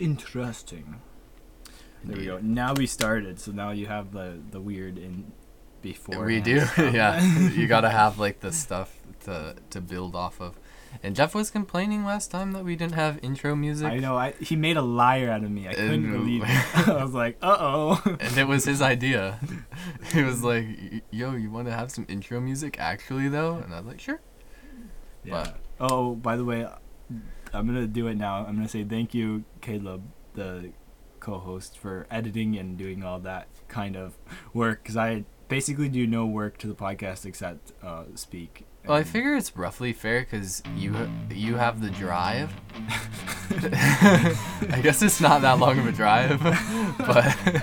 [0.00, 1.00] interesting.
[2.02, 2.38] There we go.
[2.40, 5.32] Now we started, so now you have the the weird in
[5.82, 6.24] before.
[6.24, 7.20] We do, yeah.
[7.50, 8.94] you gotta have like the stuff
[9.24, 10.58] to to build off of.
[11.04, 14.16] And Jeff was complaining last time that we didn't have intro music, I know.
[14.16, 15.68] I he made a liar out of me.
[15.68, 16.88] I couldn't And- believe it.
[16.88, 18.02] I was like, uh oh.
[18.18, 19.38] and it was his idea.
[20.12, 20.66] he was like,
[21.10, 24.20] "Yo, you want to have some intro music actually though?" And I was like, "Sure."
[25.22, 25.52] Yeah.
[25.78, 26.66] Oh, by the way,
[27.52, 28.44] I'm gonna do it now.
[28.46, 30.02] I'm gonna say thank you, Caleb,
[30.34, 30.72] the
[31.20, 34.16] co-host, for editing and doing all that kind of
[34.54, 34.82] work.
[34.82, 38.66] Because I basically do no work to the podcast except uh, speak.
[38.86, 42.52] Well, I figure it's roughly fair because you you have the drive.
[43.50, 46.40] I guess it's not that long of a drive,
[46.98, 47.62] but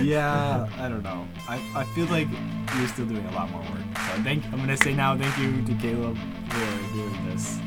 [0.00, 1.26] yeah, I don't know.
[1.48, 2.28] I, I feel like
[2.76, 3.98] you're still doing a lot more work.
[4.06, 4.44] So thank.
[4.46, 6.16] I'm gonna say now thank you to Caleb
[6.48, 7.58] for doing this.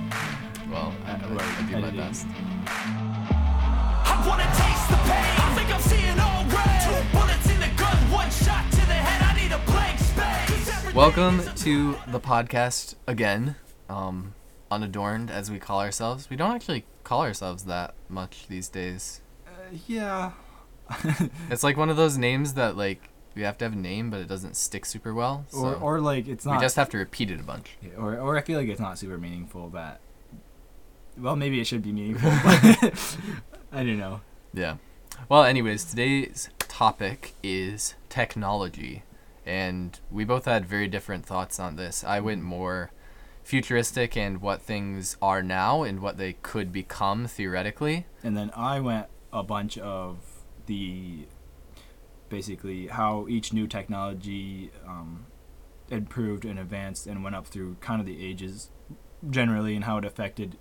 [0.72, 2.26] Well, I, I, I do my best.
[2.68, 5.36] I wanna taste the pain.
[5.38, 6.82] I think I'm seeing all red.
[6.82, 9.22] Two bullets in the gun, one shot to the head.
[9.22, 10.50] I need a blank space.
[10.50, 13.56] 'Cause everything Welcome to the podcast again,
[13.90, 14.34] um,
[14.70, 16.30] unadorned as we call ourselves.
[16.30, 19.22] We don't actually call ourselves that much these days.
[19.48, 19.52] Uh,
[19.88, 20.32] yeah.
[21.50, 24.20] It's like one of those names that like we have to have a name, but
[24.20, 25.46] it doesn't stick super well.
[25.50, 26.58] So Or or like it's not.
[26.58, 27.78] we just have to repeat it a bunch.
[27.82, 29.70] Yeah, or or I feel like it's not super meaningful.
[29.70, 30.00] That.
[31.18, 32.32] Well, maybe it should be meaningful.
[32.44, 33.18] But
[33.72, 34.22] I don't know.
[34.54, 34.78] Yeah.
[35.30, 39.04] Well, anyways, today's topic is technology,
[39.46, 42.04] and we both had very different thoughts on this.
[42.04, 42.92] I went more
[43.44, 48.06] futuristic and what things are now and what they could become theoretically.
[48.24, 50.18] And then I went a bunch of
[50.66, 51.26] the
[52.30, 55.26] basically how each new technology um,
[55.90, 58.70] improved and advanced and went up through kind of the ages
[59.30, 60.58] generally and how it affected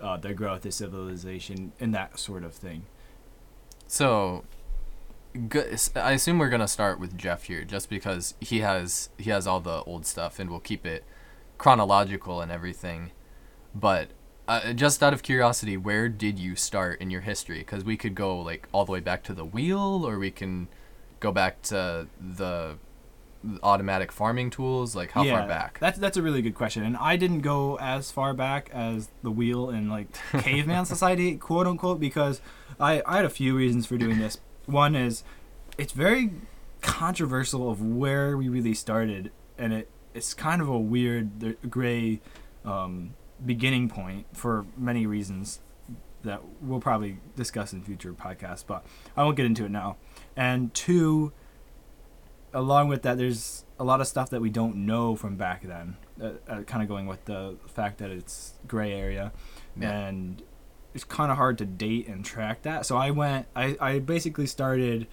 [0.00, 2.84] uh, the growth of civilization and that sort of thing.
[3.86, 4.44] So,
[5.48, 9.46] go- I assume we're gonna start with Jeff here, just because he has he has
[9.46, 11.04] all the old stuff, and we'll keep it
[11.58, 13.12] chronological and everything.
[13.74, 14.08] But
[14.48, 17.58] uh, just out of curiosity, where did you start in your history?
[17.58, 20.68] Because we could go like all the way back to the wheel, or we can
[21.20, 22.78] go back to the
[23.62, 24.94] automatic farming tools.
[24.96, 25.78] Like how far back?
[25.80, 29.30] That's that's a really good question, and I didn't go as far back as the
[29.30, 30.08] wheel in like
[30.40, 32.40] caveman society, quote unquote, because
[32.78, 34.38] I I had a few reasons for doing this.
[34.66, 35.22] One is
[35.78, 36.30] it's very
[36.80, 42.20] controversial of where we really started, and it it's kind of a weird gray
[42.64, 43.14] um,
[43.44, 45.60] beginning point for many reasons
[46.22, 48.84] that we'll probably discuss in future podcasts, but
[49.16, 49.96] I won't get into it now.
[50.36, 51.32] And two,
[52.56, 55.96] along with that, there's a lot of stuff that we don't know from back then.
[56.20, 59.32] Uh, uh, kind of going with the fact that it's gray area,
[59.78, 59.90] Yeah.
[59.92, 60.42] and
[60.94, 62.86] it's kind of hard to date and track that.
[62.86, 63.46] So I went.
[63.54, 65.06] I I basically started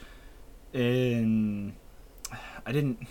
[0.72, 1.76] in.
[2.66, 3.06] I didn't.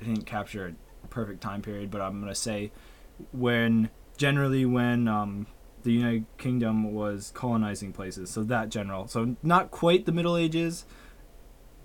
[0.00, 0.74] I didn't capture
[1.04, 2.70] a perfect time period, but I'm gonna say
[3.32, 5.46] when generally when um,
[5.82, 8.30] the United Kingdom was colonizing places.
[8.30, 9.08] So that general.
[9.08, 10.86] So not quite the Middle Ages,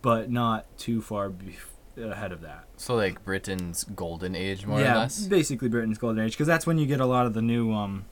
[0.03, 2.65] but not too far bef- ahead of that.
[2.77, 5.25] So like Britain's golden age, more yeah, or less.
[5.25, 8.05] basically Britain's golden age, because that's when you get a lot of the new um,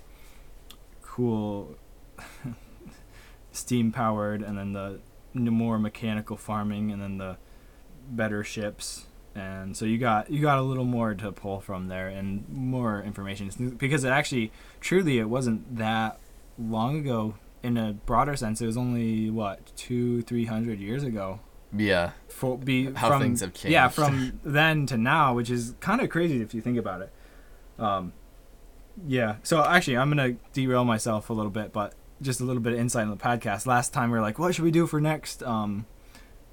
[1.03, 1.75] cool
[3.51, 4.99] steam powered, and then the
[5.35, 7.37] more mechanical farming, and then the
[8.09, 9.05] better ships.
[9.35, 13.01] And so you got you got a little more to pull from there and more
[13.01, 16.19] information because it actually truly it wasn't that
[16.59, 21.39] long ago in a broader sense it was only what two three hundred years ago
[21.75, 22.11] Yeah.
[22.27, 23.73] for be How from, things have changed.
[23.73, 27.11] Yeah, from then to now, which is kind of crazy if you think about it.
[27.79, 28.13] Um,
[29.07, 29.37] yeah.
[29.43, 32.79] So actually, I'm gonna derail myself a little bit, but just a little bit of
[32.79, 33.65] insight on the podcast.
[33.65, 35.85] Last time we were like, what should we do for next um,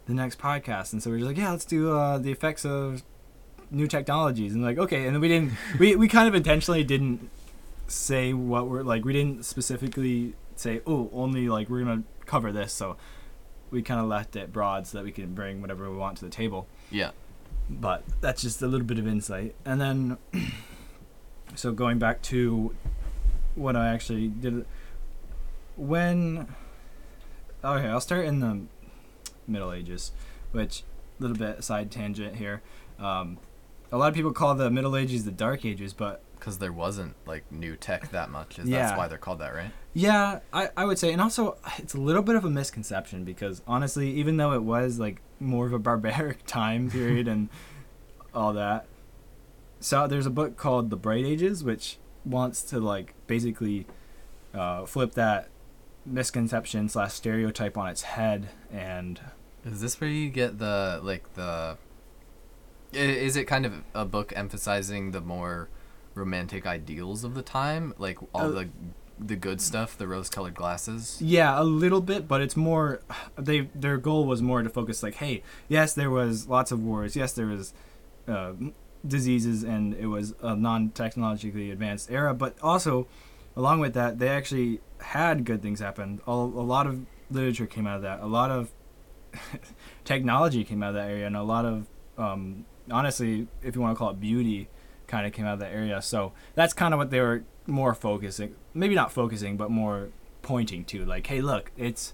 [0.07, 0.93] the next podcast?
[0.93, 3.03] And so we are just like, yeah, let's do uh, the effects of
[3.71, 4.55] new technologies.
[4.55, 5.53] And like, okay, and then we didn't.
[5.79, 7.31] we we kind of intentionally didn't
[7.87, 9.05] say what we're like.
[9.05, 12.73] We didn't specifically say, oh, only like we're gonna cover this.
[12.73, 12.97] So
[13.71, 16.25] we kind of left it broad so that we can bring whatever we want to
[16.25, 16.67] the table.
[16.91, 17.11] Yeah.
[17.69, 19.55] But that's just a little bit of insight.
[19.65, 20.19] And then,
[21.55, 22.75] so going back to
[23.55, 24.65] what I actually did,
[25.77, 26.49] when,
[27.63, 28.63] okay, I'll start in the
[29.47, 30.13] Middle Ages,
[30.53, 30.83] which
[31.19, 32.63] a little bit side tangent here.
[32.99, 33.39] Um,
[33.91, 37.15] a lot of people call the Middle Ages the Dark Ages, but Because there wasn't
[37.27, 38.59] like new tech that much.
[38.59, 38.87] Is Yeah.
[38.87, 39.71] That's why they're called that, right?
[39.93, 43.61] Yeah, I, I would say, and also it's a little bit of a misconception because
[43.67, 47.51] honestly, even though it was like more of a barbaric time period and
[48.35, 48.87] all that,
[49.79, 53.87] so there's a book called The Bright Ages, which wants to like basically
[54.55, 55.51] uh, flip that
[56.07, 59.21] misconception slash stereotype on its head and
[59.67, 61.77] Is this where you get the like the?
[62.95, 65.69] Is it kind of a book emphasizing the more
[66.19, 68.69] romantic ideals of the time, like all Uh, the
[69.21, 71.19] the good stuff, the rose-colored glasses?
[71.21, 73.01] Yeah, a little bit, but it's more.
[73.37, 77.17] They their goal was more to focus like, hey, yes, there was lots of wars.
[77.17, 77.73] Yes, there was
[78.29, 78.53] uh,
[79.07, 82.33] diseases, and it was a non-technologically advanced era.
[82.33, 83.09] But also,
[83.57, 86.21] along with that, they actually had good things happen.
[86.27, 88.21] A, a lot of literature came out of that.
[88.21, 88.71] A lot of
[90.05, 91.87] technology came out of that area, and a lot of,
[92.17, 94.69] um, honestly, if you want to call it beauty,
[95.09, 96.01] kind of came out of that area.
[96.01, 100.11] So that's kind of what they were more focusing, maybe not focusing, but more
[100.43, 101.05] pointing to.
[101.05, 102.13] Like, hey, look, it's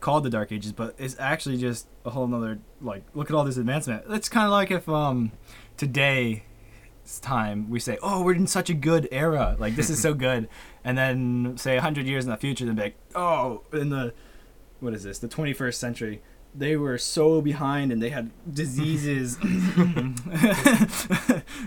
[0.00, 3.04] called the Dark Ages, but it's actually just a whole nother like.
[3.14, 4.04] Look at all this advancement.
[4.10, 5.32] It's kind of like if um
[5.78, 6.44] today
[7.20, 10.48] time we say oh we're in such a good era like this is so good
[10.84, 14.14] and then say 100 years in the future then be like oh in the
[14.80, 16.22] what is this the 21st century
[16.54, 19.38] they were so behind and they had diseases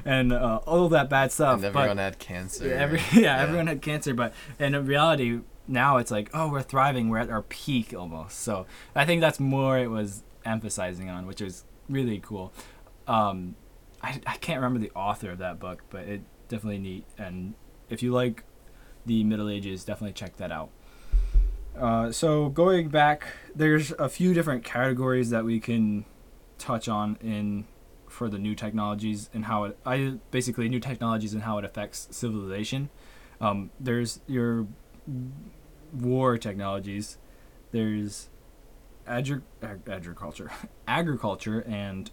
[0.05, 2.67] and uh, all that bad stuff and but- everyone had cancer.
[2.67, 7.09] yeah, every, yeah, everyone had cancer, but in reality, now it's like, oh, we're thriving.
[7.09, 8.39] We're at our peak almost.
[8.39, 8.65] So
[8.95, 12.53] I think that's more it was emphasizing on, which is really cool.
[13.07, 13.55] Um,
[14.01, 17.05] I, I can't remember the author of that book, but it definitely neat.
[17.17, 17.55] And
[17.89, 18.43] if you like
[19.05, 20.69] the Middle Ages, definitely check that out.
[21.77, 26.05] Uh, so going back, there's a few different categories that we can
[26.57, 27.65] touch on in
[28.07, 32.07] for the new technologies and how it I basically new technologies and how it affects
[32.11, 32.89] civilization.
[33.41, 34.67] Um, there's your
[35.91, 37.17] war technologies.
[37.71, 38.29] There's
[39.05, 40.49] agri- ag- agriculture,
[40.87, 42.09] agriculture and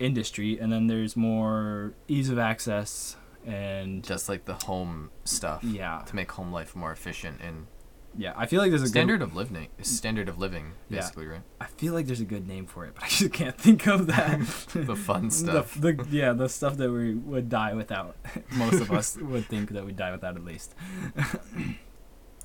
[0.00, 3.16] industry, and then there's more ease of access
[3.46, 7.66] and Just like the home stuff yeah, to make home life more efficient and
[8.16, 8.32] yeah.
[8.36, 9.68] I feel like there's a standard Good, of living.
[9.82, 10.98] Standard of living, Yeah.
[11.00, 11.42] basically, right?
[11.60, 14.06] I feel like there's a good name for it, but I just can't think of
[14.08, 14.40] that.
[14.74, 15.74] The fun stuff.
[15.74, 18.16] The, the, yeah, the stuff that we would die without.
[18.56, 20.74] Most of us would think that we'd die without at least.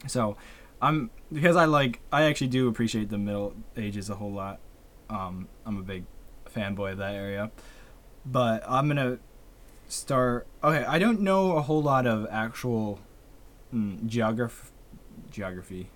[0.07, 0.37] so,
[0.81, 4.59] I'm because I like I actually do appreciate the Middle Ages a whole lot.
[5.09, 6.03] Um, I'm a big
[6.53, 7.51] fanboy of that area,
[8.25, 9.19] but I'm gonna
[9.87, 10.47] start.
[10.63, 12.99] Okay, I don't know a whole lot of actual
[13.73, 14.71] mm, geograph
[15.35, 15.89] geography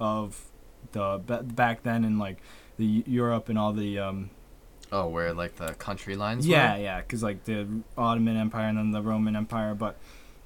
[0.00, 0.40] of
[0.92, 2.38] the back then in like
[2.78, 4.30] the Europe and all the um,
[4.92, 6.82] Oh, where like the country lines yeah, were?
[6.82, 7.66] yeah, because like the
[7.98, 9.96] Ottoman Empire and then the Roman Empire, but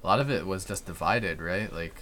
[0.03, 1.71] A lot of it was just divided, right?
[1.71, 1.95] Like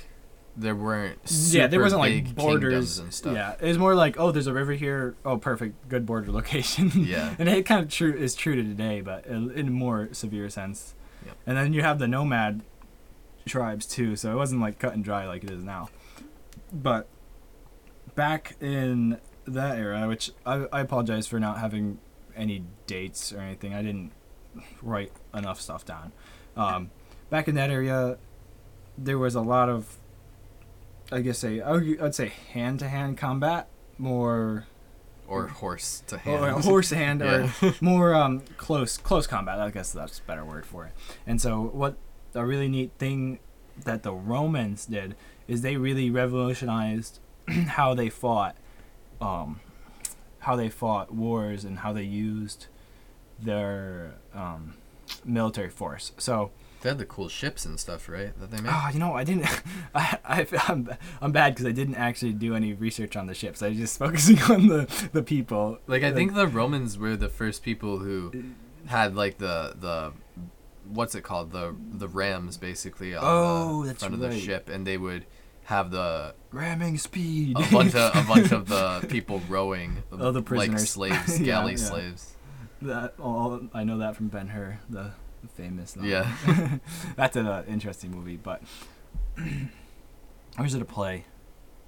[0.56, 1.20] there weren't
[1.52, 3.34] yeah, there wasn't like borders and stuff.
[3.34, 5.16] Yeah, it was more like oh, there's a river here.
[5.26, 6.92] Oh, perfect, good border location.
[6.96, 7.36] Yeah.
[7.38, 10.50] and it kind of true is true to today, but in in a more severe
[10.50, 10.94] sense.
[11.26, 11.36] Yep.
[11.46, 12.62] And then you have the nomad
[13.46, 15.90] tribes too, so it wasn't like cut and dry like it is now.
[16.72, 17.08] But
[18.16, 22.00] back in that era, which I, I apologize for not having
[22.36, 23.74] any dates or anything.
[23.74, 24.12] I didn't
[24.82, 26.12] write enough stuff down.
[26.56, 26.92] Um,
[27.30, 28.18] back in that area,
[28.98, 29.98] there was a lot of,
[31.12, 33.68] I guess, a I would- I'd say hand to hand combat,
[33.98, 34.66] more
[35.28, 36.64] Or horse to or hand.
[36.66, 37.52] horse hand, or
[37.82, 39.60] more um, close close combat.
[39.60, 40.94] I guess that's a better word for it.
[41.26, 41.98] And so, what
[42.36, 43.40] a really neat thing
[43.86, 45.16] that the Romans did
[45.50, 48.56] is they really revolutionized how they fought,
[49.20, 49.60] um,
[50.40, 52.68] how they fought wars and how they used
[53.42, 54.76] their um,
[55.26, 56.12] military force.
[56.18, 56.52] So,
[56.82, 58.38] They had the cool ships and stuff, right?
[58.40, 58.72] That they made.
[58.74, 59.46] oh, you know, I didn't.
[59.96, 60.90] I, I I'm,
[61.22, 63.62] I'm bad because I didn't actually do any research on the ships.
[63.62, 65.80] I was just focusing on the the people.
[65.88, 68.32] Like I think the Romans were the first people who
[68.86, 70.14] had like the the
[70.88, 74.70] what's it called the the rams basically on Oh, the that's front of the ship,
[74.70, 75.26] and they would
[75.70, 77.56] have the ramming speed.
[77.56, 80.90] a bunch of a bunch of the people rowing Oh, the like prisoners.
[80.90, 81.78] slaves, Yeah, galley yeah.
[81.78, 82.36] slaves.
[82.82, 85.12] That all I know that from Ben Hur, the,
[85.44, 85.96] the famous.
[85.96, 86.10] novel.
[86.10, 86.80] Yeah.
[87.16, 88.64] that's an uh, interesting movie, but
[90.58, 91.26] or is it a play?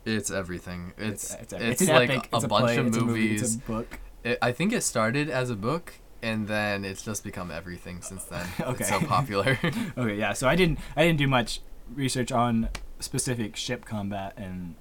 [0.06, 0.94] It's everything.
[1.00, 3.42] It's it's, it's, an like epic, a it's bunch play, of it's a movie, movies.
[3.42, 4.00] it's a book.
[4.24, 8.26] It, I think it started as a book, and then it's just become everything since
[8.26, 8.46] then.
[8.60, 8.84] Okay.
[8.84, 9.58] It's so popular.
[9.98, 10.34] Okay, yeah.
[10.34, 11.62] So I didn't I didn't do much
[11.96, 12.70] research on
[13.02, 14.76] specific ship combat and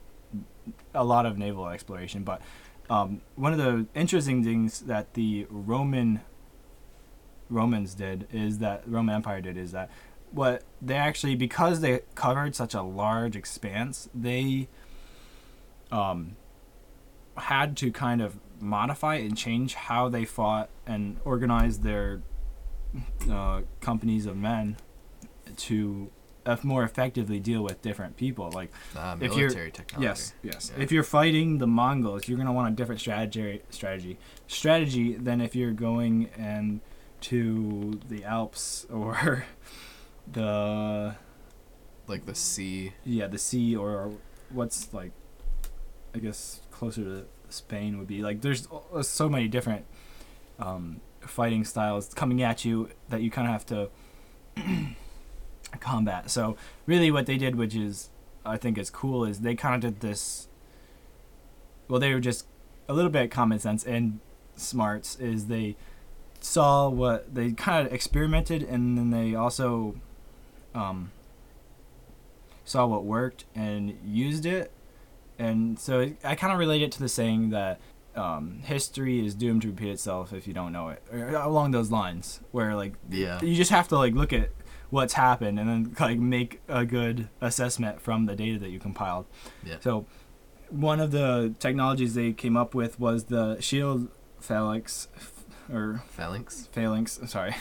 [0.95, 2.41] a lot of naval exploration, but
[2.89, 6.21] um, one of the interesting things that the Roman
[7.49, 9.91] Romans did is that Roman Empire did is that
[10.33, 14.69] what they actually because they covered such a large expanse, they
[15.91, 16.37] um,
[17.37, 22.23] had to kind of modify and change how they fought and organize their
[23.31, 24.77] uh, companies of men
[25.57, 26.11] to
[26.65, 28.51] more effectively deal with different people.
[28.53, 30.07] Like Ah, if you're- technology.
[30.07, 30.73] yes, yes.
[30.77, 30.83] Yeah.
[30.83, 35.55] If you're fighting the Mongols, you're gonna want a different strategy strategy strategy than if
[35.55, 36.81] you're going and
[37.23, 39.45] to the Alps or
[40.31, 41.15] the
[42.07, 42.93] Like the sea.
[43.05, 44.13] yeah the sea or
[44.51, 45.13] what's like
[46.15, 49.85] I guess closer to Spain would be like there's uh, so many different
[50.59, 53.91] um, fighting styles coming at you that you kind of have to
[55.79, 56.31] combat.
[56.31, 58.11] So really, what they did, which is
[58.45, 60.49] I think is cool, is they kind of did this.
[61.89, 62.47] Well, they were just
[62.89, 64.21] a little bit common sense and
[64.57, 65.17] smarts.
[65.17, 65.77] Is they
[66.41, 69.97] saw what they kind of experimented, and then they also
[70.75, 71.11] um,
[72.65, 74.73] saw what worked and used it.
[75.39, 77.81] And so I kind of relate it to the saying that
[78.15, 81.91] um, history is doomed to repeat itself if you don't know it, or along those
[81.91, 83.41] lines, where like Yeah.
[83.43, 84.51] you just have to like look at
[84.91, 89.27] what's happened and then like make a good assessment from the data that you compiled.
[89.65, 89.77] Yeah.
[89.81, 90.07] So
[90.69, 94.09] one of the technologies they came up with was the shield
[94.41, 95.09] phalanx
[95.73, 96.69] or Phalanx.
[96.73, 97.21] phalanx.
[97.27, 97.55] Sorry,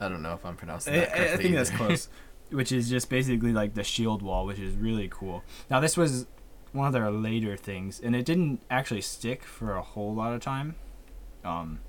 [0.00, 1.42] I don't know if I'm pronouncing I, that I- I correctly.
[1.44, 2.08] think that's close.
[2.50, 5.42] which is just basically like the shield wall, which is really cool.
[5.70, 6.26] Now this was
[6.72, 10.40] one of their later things, and it didn't actually stick for a whole lot of
[10.40, 10.74] time.
[11.44, 11.80] Um,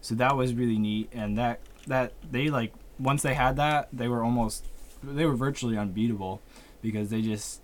[0.00, 4.08] so that was really neat, and that that they like once they had that, they
[4.08, 4.66] were almost
[5.02, 6.40] they were virtually unbeatable
[6.80, 7.60] because they just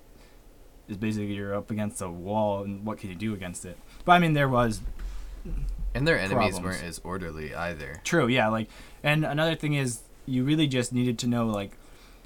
[0.88, 3.78] is basically you're up against a wall, and what can you do against it?
[4.04, 4.80] But I mean, there was
[5.94, 6.62] and their enemies problems.
[6.62, 8.00] weren't as orderly either.
[8.04, 8.68] True, yeah, like
[9.02, 11.72] and another thing is you really just needed to know like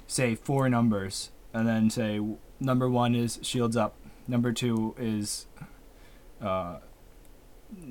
[0.07, 2.19] say four numbers and then say
[2.59, 3.95] number 1 is shields up,
[4.27, 5.47] number 2 is
[6.41, 6.77] uh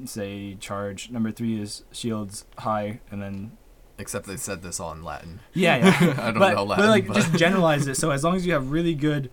[0.04, 3.56] say charge, number 3 is shields high and then
[3.96, 5.40] Except they said this all in Latin.
[5.52, 6.14] yeah, yeah.
[6.18, 6.84] I don't but, know Latin.
[6.84, 9.30] but like but- just generalize it so as long as you have really good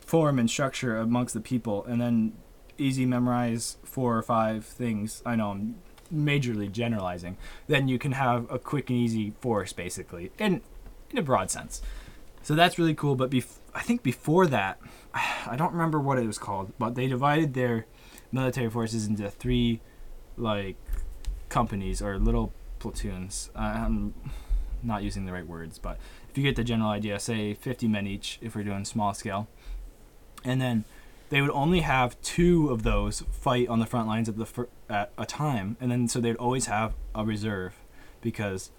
[0.00, 2.34] form and structure amongst the people and then
[2.78, 5.76] easy memorize four or five things i know i'm
[6.12, 7.36] majorly generalizing
[7.68, 10.60] then you can have a quick and easy force basically in
[11.10, 11.80] in a broad sense
[12.42, 14.78] so that's really cool but bef- i think before that
[15.14, 17.86] i don't remember what it was called but they divided their
[18.30, 19.80] military forces into three
[20.36, 20.76] like
[21.48, 22.52] companies or little
[22.84, 24.12] platoons i'm
[24.82, 25.96] not using the right words, but
[26.28, 29.48] if you get the general idea, say 50 men each if we're doing small scale.
[30.44, 30.84] And then
[31.30, 34.68] they would only have two of those fight on the front lines of the fir-
[34.90, 37.72] at a time, and then so they'd always have a reserve
[38.20, 38.70] because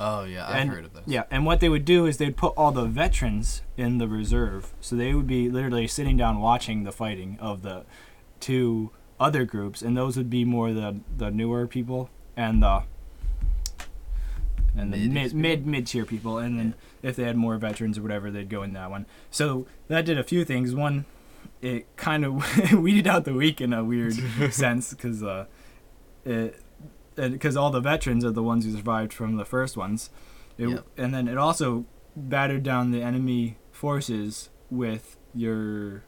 [0.00, 1.02] oh yeah, I've and- heard of this.
[1.06, 4.72] yeah, and what they would do is they'd put all the veterans in the reserve,
[4.80, 7.84] so they would be literally sitting down watching the fighting of the
[8.40, 8.90] two
[9.20, 12.84] other groups, and those would be more the the newer people and the
[14.76, 18.02] and the Mid mid mid tier people, and then if they had more veterans or
[18.02, 19.06] whatever, they'd go in that one.
[19.30, 20.74] So that did a few things.
[20.74, 21.04] One,
[21.62, 24.14] it kind of weeded out the weak in a weird
[24.50, 25.46] sense because uh,
[26.24, 26.60] it
[27.16, 30.10] because all the veterans are the ones who survived from the first ones.
[30.58, 30.86] It, Yep.
[30.96, 36.02] And then it also battered down the enemy forces with your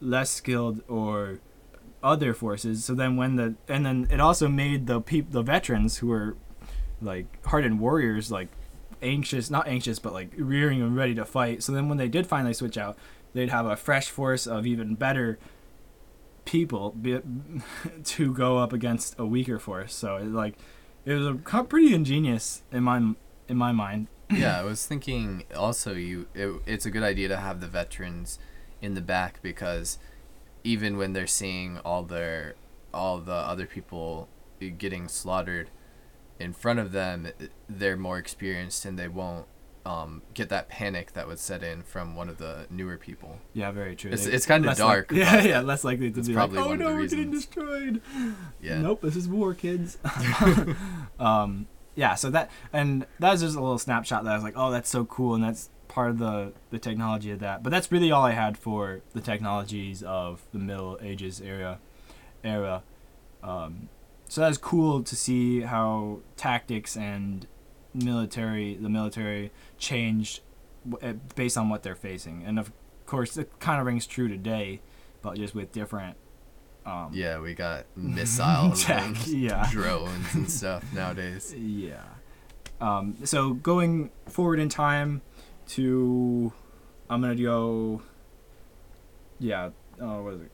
[0.00, 1.40] less skilled or
[2.02, 2.84] other forces.
[2.84, 6.36] So then when the and then it also made the peop, the veterans who were
[7.00, 8.48] like hardened warriors like
[9.02, 11.62] anxious, not anxious, but like rearing and ready to fight.
[11.62, 12.96] So then when they did finally switch out,
[13.32, 15.38] they'd have a fresh force of even better
[16.44, 17.20] people be,
[18.04, 19.94] to go up against a weaker force.
[19.94, 20.54] So it, like
[21.04, 23.14] it was a pretty ingenious in my
[23.48, 24.08] in my mind.
[24.30, 28.38] yeah, I was thinking also you it, it's a good idea to have the veterans
[28.80, 29.98] in the back because
[30.64, 32.54] even when they're seeing all their
[32.92, 34.28] all the other people
[34.78, 35.70] getting slaughtered
[36.38, 37.28] in front of them,
[37.68, 39.46] they're more experienced and they won't
[39.86, 43.38] um, get that panic that would set in from one of the newer people.
[43.54, 44.10] Yeah, very true.
[44.10, 46.78] It's- it's kinda less dark, Like, yeah, yeah, less likely to be like, oh of
[46.78, 48.02] no, we're getting destroyed.
[48.60, 48.80] Yeah.
[48.80, 49.96] Nope, this is war, kids.
[51.18, 54.54] um, yeah, so that and that was just a little snapshot that I was like,
[54.56, 57.62] oh, that's so cool, and that's part of the the technology of that.
[57.62, 61.78] But that's really all I had for the technologies of the Middle Ages era.
[62.44, 62.82] Era.
[63.42, 63.88] Um,
[64.28, 67.46] so that was cool to see how tactics and
[67.94, 70.40] military the military changed
[71.02, 72.72] eh, based on what they're facing, and of
[73.06, 74.80] course it kind of rings true today,
[75.22, 76.16] but just with different.
[76.86, 79.68] Um, Yeah, we got missiles Tech, and yeah.
[79.70, 81.54] drones and stuff nowadays.
[81.54, 82.04] Yeah.
[82.80, 85.20] Um, so going forward in time
[85.68, 86.52] to,
[87.10, 88.02] I'm gonna go.
[89.40, 89.70] Yeah.
[90.00, 90.52] Uh, what is it?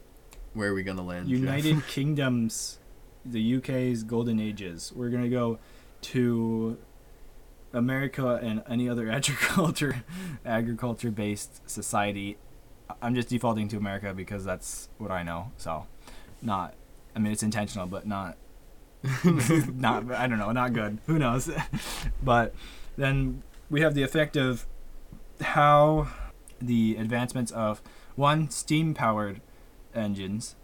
[0.54, 1.28] Where are we gonna land?
[1.28, 2.78] United Kingdoms,
[3.24, 4.92] the UK's golden ages.
[4.94, 5.58] We're gonna go
[6.02, 6.78] to
[7.74, 10.04] America and any other agriculture
[10.44, 12.38] agriculture based society,
[13.02, 15.52] I'm just defaulting to America because that's what I know.
[15.56, 15.86] So,
[16.42, 16.74] not.
[17.14, 18.36] I mean, it's intentional, but not.
[19.24, 20.10] not.
[20.12, 20.52] I don't know.
[20.52, 20.98] Not good.
[21.06, 21.50] Who knows?
[22.22, 22.54] but
[22.96, 24.66] then we have the effect of
[25.40, 26.08] how
[26.60, 27.82] the advancements of
[28.14, 29.40] one steam powered
[29.94, 30.56] engines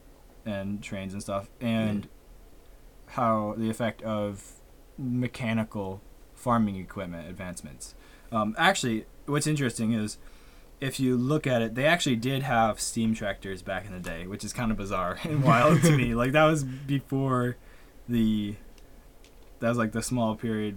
[0.46, 2.08] and trains and stuff and
[3.10, 4.52] how the effect of
[4.98, 6.00] mechanical
[6.34, 7.94] farming equipment advancements.
[8.32, 10.18] Um, actually what's interesting is
[10.80, 14.26] if you look at it they actually did have steam tractors back in the day
[14.26, 16.14] which is kind of bizarre and wild to me.
[16.20, 17.56] Like that was before
[18.08, 18.56] the
[19.60, 20.76] that was like the small period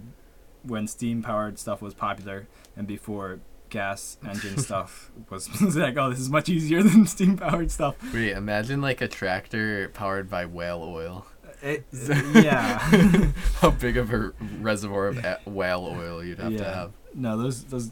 [0.62, 6.10] when steam powered stuff was popular and before gas engine stuff was, was like oh
[6.10, 7.96] this is much easier than steam powered stuff.
[8.12, 11.26] Wait, imagine like a tractor powered by whale oil.
[11.64, 12.78] It, uh, yeah.
[13.60, 16.92] How big of a reservoir of whale oil you'd have to have.
[17.14, 17.90] no those those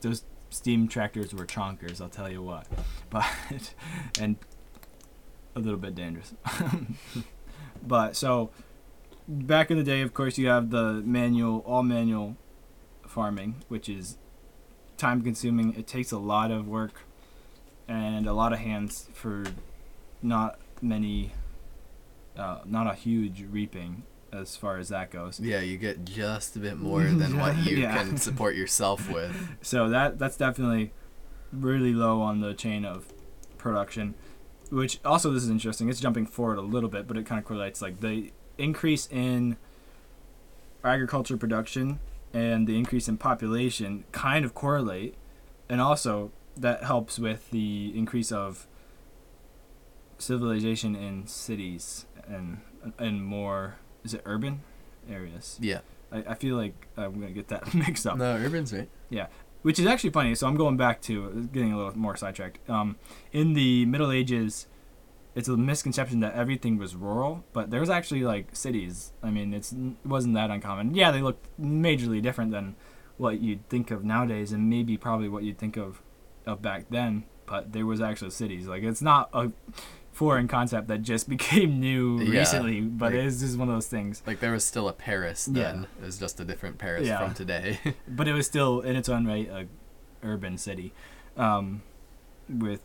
[0.00, 2.66] those steam tractors were chonkers i'll tell you what.
[3.10, 3.74] But
[4.20, 4.36] and
[5.56, 6.32] a little bit dangerous.
[7.82, 8.50] But so
[9.26, 12.36] back in the day of course you have the manual all manual
[13.06, 14.16] farming which is
[14.96, 15.74] time consuming.
[15.74, 17.02] It takes a lot of work
[17.88, 19.44] and a lot of hands for
[20.22, 21.32] not many
[22.40, 26.60] uh, not a huge reaping as far as that goes Yeah, you get just a
[26.60, 27.96] bit more than what you Yeah.
[27.98, 29.36] can support yourself with.
[29.62, 30.92] So that that's definitely
[31.52, 33.12] really low on the chain of
[33.58, 34.14] production.
[34.70, 35.88] Which also this is interesting.
[35.88, 39.56] It's jumping forward a little bit, but it kind of correlates like the increase in
[40.84, 41.98] agriculture production
[42.32, 45.16] and the increase in population kind of correlate,
[45.68, 48.68] and also that helps with the increase of
[50.18, 52.58] civilization in cities and
[52.98, 54.62] and more is it urban
[55.10, 55.58] areas.
[55.60, 55.80] Yeah.
[56.12, 58.88] I, I feel like I'm gonna get that mixed up No, urban's right.
[59.10, 59.26] Yeah,
[59.62, 60.34] which is actually funny.
[60.34, 62.68] So I'm going back to getting a little more sidetracked.
[62.68, 62.96] Um,
[63.32, 64.66] in the Middle Ages,
[65.34, 69.12] it's a misconception that everything was rural, but there was actually like cities.
[69.22, 70.94] I mean, it's it wasn't that uncommon.
[70.94, 72.76] Yeah, they looked majorly different than
[73.16, 76.02] what you'd think of nowadays, and maybe probably what you'd think of
[76.46, 77.24] of back then.
[77.50, 78.66] But there was actual cities.
[78.68, 79.50] Like it's not a
[80.12, 83.74] foreign concept that just became new Yeah, recently, but like- it is just one of
[83.74, 84.22] those things.
[84.26, 85.64] Like there was still a Paris Yeah.
[85.72, 85.86] then.
[86.00, 87.18] It was just a different Paris Yeah.
[87.18, 87.78] from today.
[88.08, 89.66] but it was still in its own right a
[90.22, 90.92] urban city
[91.36, 91.82] um,
[92.48, 92.80] with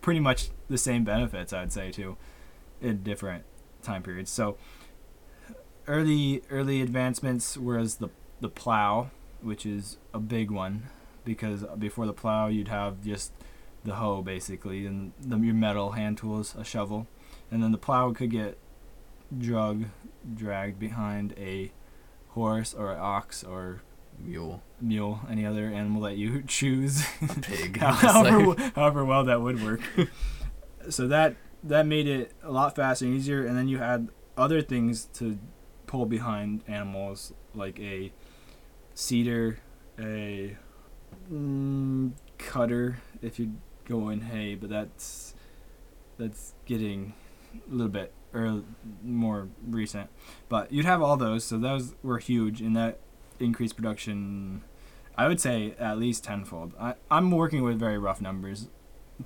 [0.00, 2.16] pretty much the same benefits i'd say too
[2.80, 3.44] in different
[3.82, 4.56] time periods so
[5.86, 8.08] early early advancements was the
[8.40, 9.10] the plow
[9.42, 10.84] which is a big one
[11.24, 13.32] because before the plow you'd have just
[13.86, 17.06] the hoe basically and the your metal hand tools a shovel
[17.50, 18.58] and then the plow could get
[19.36, 19.84] drug
[20.34, 21.72] dragged behind a
[22.28, 23.82] horse or an ox or
[24.18, 27.76] Mule, mule, any other animal that you choose, a pig.
[27.80, 29.80] however, however well that would work.
[30.88, 34.62] so that that made it a lot faster and easier, and then you had other
[34.62, 35.38] things to
[35.86, 38.12] pull behind animals like a
[38.94, 39.58] seeder,
[39.98, 40.56] a
[41.30, 43.54] mm, cutter if you
[43.86, 45.34] go in hay, but that's
[46.18, 47.14] that's getting
[47.54, 48.64] a little bit early,
[49.02, 50.10] more recent.
[50.48, 52.98] But you'd have all those, so those were huge, and that
[53.40, 54.62] increased production.
[55.16, 56.74] I would say at least tenfold.
[56.78, 58.68] I, I'm working with very rough numbers,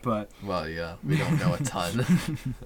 [0.02, 2.06] but well, yeah, we don't know a ton.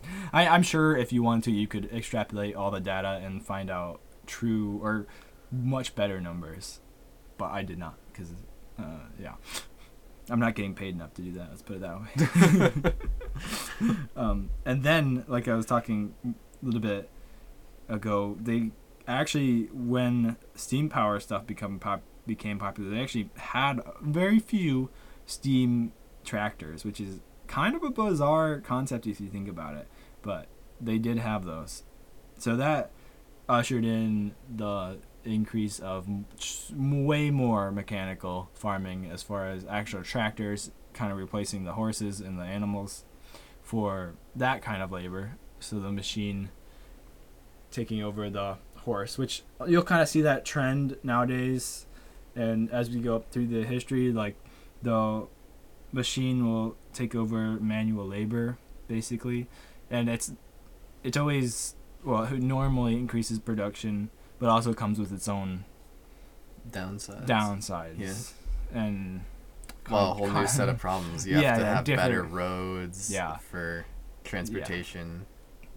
[0.33, 3.71] I, I'm sure if you wanted to, you could extrapolate all the data and find
[3.71, 5.07] out true or
[5.51, 6.81] much better numbers.
[7.37, 8.33] But I did not because,
[8.79, 9.35] uh, yeah,
[10.31, 11.49] I'm not getting paid enough to do that.
[11.51, 13.97] Let's put it that way.
[14.17, 16.35] um, and then, like I was talking a
[16.65, 17.11] little bit
[17.89, 18.71] ago, they
[19.07, 24.89] actually when steam power stuff become pop became popular, they actually had very few
[25.27, 25.93] steam
[26.25, 29.89] tractors, which is kind of a bizarre concept if you think about it.
[30.23, 30.47] But
[30.81, 31.83] they did have those,
[32.39, 32.91] so that
[33.47, 36.07] ushered in the increase of
[36.73, 42.39] way more mechanical farming as far as actual tractors kind of replacing the horses and
[42.39, 43.05] the animals
[43.63, 45.37] for that kind of labor.
[45.61, 46.51] So the machine
[47.71, 51.87] taking over the horse which you'll kind of see that trend nowadays.
[52.37, 54.37] And as we go up through the history like
[54.83, 55.27] the
[55.93, 59.49] machine will take over manual labor basically.
[59.91, 60.33] And it's
[61.03, 64.11] it's always well normally increases production
[64.45, 65.65] but also comes with its own
[66.71, 67.25] Downsides.
[67.27, 68.79] downsides Yeah.
[68.83, 69.23] and
[69.91, 71.27] Well, a whole new set of problems.
[71.27, 73.39] You have to yeah, have better roads Yeah.
[73.39, 73.87] for
[74.23, 75.25] transportation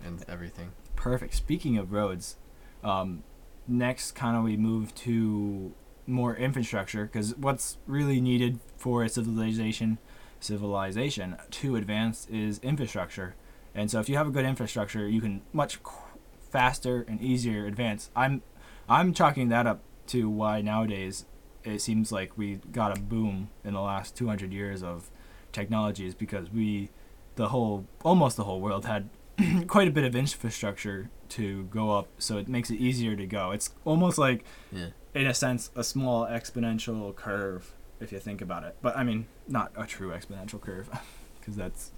[0.03, 0.71] and everything.
[0.97, 2.35] perfect speaking of roads
[2.83, 3.23] um,
[3.69, 5.73] next kind of we move to
[6.05, 9.97] more infrastructure because what's really needed for a civilization
[10.41, 13.33] civilization to advance is infrastructure
[13.73, 16.03] and so if you have a good infrastructure you can much qu-
[16.51, 18.41] faster and easier advance i'm
[18.89, 21.25] i'm chalking that up to why nowadays
[21.63, 25.09] it seems like we got a boom in the last 200 years of
[25.51, 26.89] technologies because we
[27.35, 29.09] the whole almost the whole world had
[29.67, 33.51] quite a bit of infrastructure to go up so it makes it easier to go
[33.51, 34.87] it's almost like Yeah.
[35.13, 39.25] in a sense a small exponential curve if you think about it but i mean
[39.47, 40.89] not a true exponential curve
[41.39, 41.91] because that's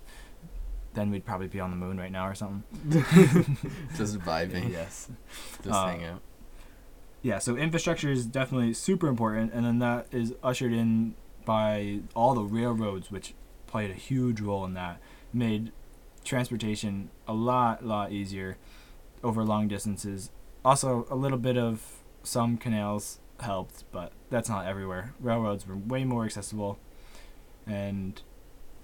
[0.95, 2.63] then we'd probably be on the moon right now or something
[3.95, 4.71] Just vibing.
[4.71, 5.09] yes
[5.63, 6.21] Just Uh, hang out.
[7.21, 12.33] Yeah so infrastructure is definitely super important and then that is ushered in by all
[12.33, 13.33] the railroads which
[13.67, 14.99] played a huge role in that
[15.33, 15.71] made
[16.23, 18.57] transportation a lot lot easier
[19.23, 20.31] over long distances
[20.63, 26.03] also a little bit of some canals helped but that's not everywhere railroads were way
[26.03, 26.77] more accessible
[27.65, 28.21] and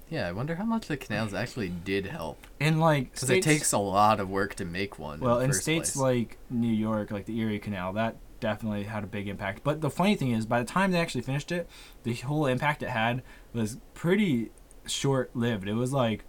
[0.10, 2.46] Yeah, I wonder how much the canals actually did help.
[2.60, 5.20] in like Because it takes a lot of work to make one.
[5.20, 6.02] Well, in, in the first states place.
[6.02, 9.64] like New York, like the Erie Canal, that definitely had a big impact.
[9.64, 11.70] But the funny thing is, by the time they actually finished it,
[12.04, 14.52] the whole impact it had was pretty
[14.86, 15.68] short lived.
[15.68, 16.26] It was like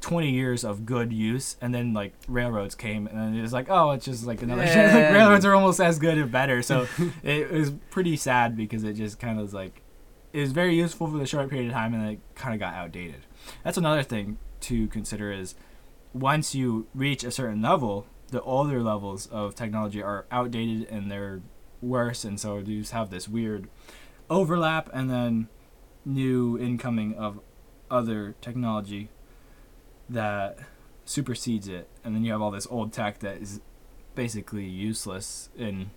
[0.00, 3.70] 20 years of good use, and then like railroads came, and then it was like,
[3.70, 4.62] oh, it's just like another.
[4.64, 4.94] Yeah.
[4.94, 6.62] like, railroads are almost as good or better.
[6.62, 6.86] So
[7.22, 9.82] it was pretty sad because it just kind of was like,
[10.32, 12.60] it was very useful for the short period of time, and then it kind of
[12.60, 13.22] got outdated.
[13.62, 15.54] That's another thing to consider is
[16.12, 21.40] once you reach a certain level, the older levels of technology are outdated and they're
[21.80, 23.68] worse, and so you just have this weird
[24.28, 25.48] overlap, and then
[26.04, 27.38] new incoming of
[27.92, 29.08] other technology
[30.08, 30.58] that
[31.04, 33.60] supersedes it, and then you have all this old tech that is
[34.16, 35.92] basically useless in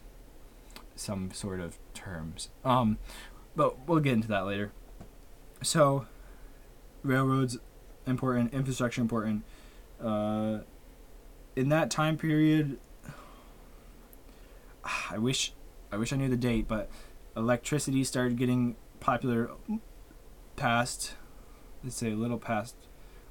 [0.96, 2.50] some sort of terms.
[2.64, 3.00] Um,
[3.56, 4.72] but we'll get into that later.
[5.64, 6.06] So,
[7.02, 7.58] railroads
[8.06, 9.44] important, infrastructure important.
[10.00, 10.60] Uh,
[11.58, 12.78] in that time period,
[15.10, 15.54] I wish,
[15.92, 16.88] I wish I knew the date, but
[17.36, 19.50] electricity started getting popular
[20.56, 21.16] past,
[21.84, 22.76] let's say a little past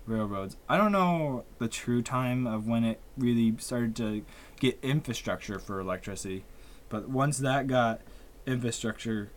[0.06, 0.56] railroads.
[0.68, 4.24] I don't know the true time of when it really started to
[4.58, 6.44] get infrastructure for electricity,
[6.88, 8.00] but once that got
[8.44, 9.30] infrastructure,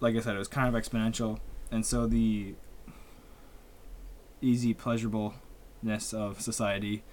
[0.00, 1.38] like I said, it was kind of exponential,
[1.70, 2.54] and so the
[4.42, 7.04] easy pleasurableness of society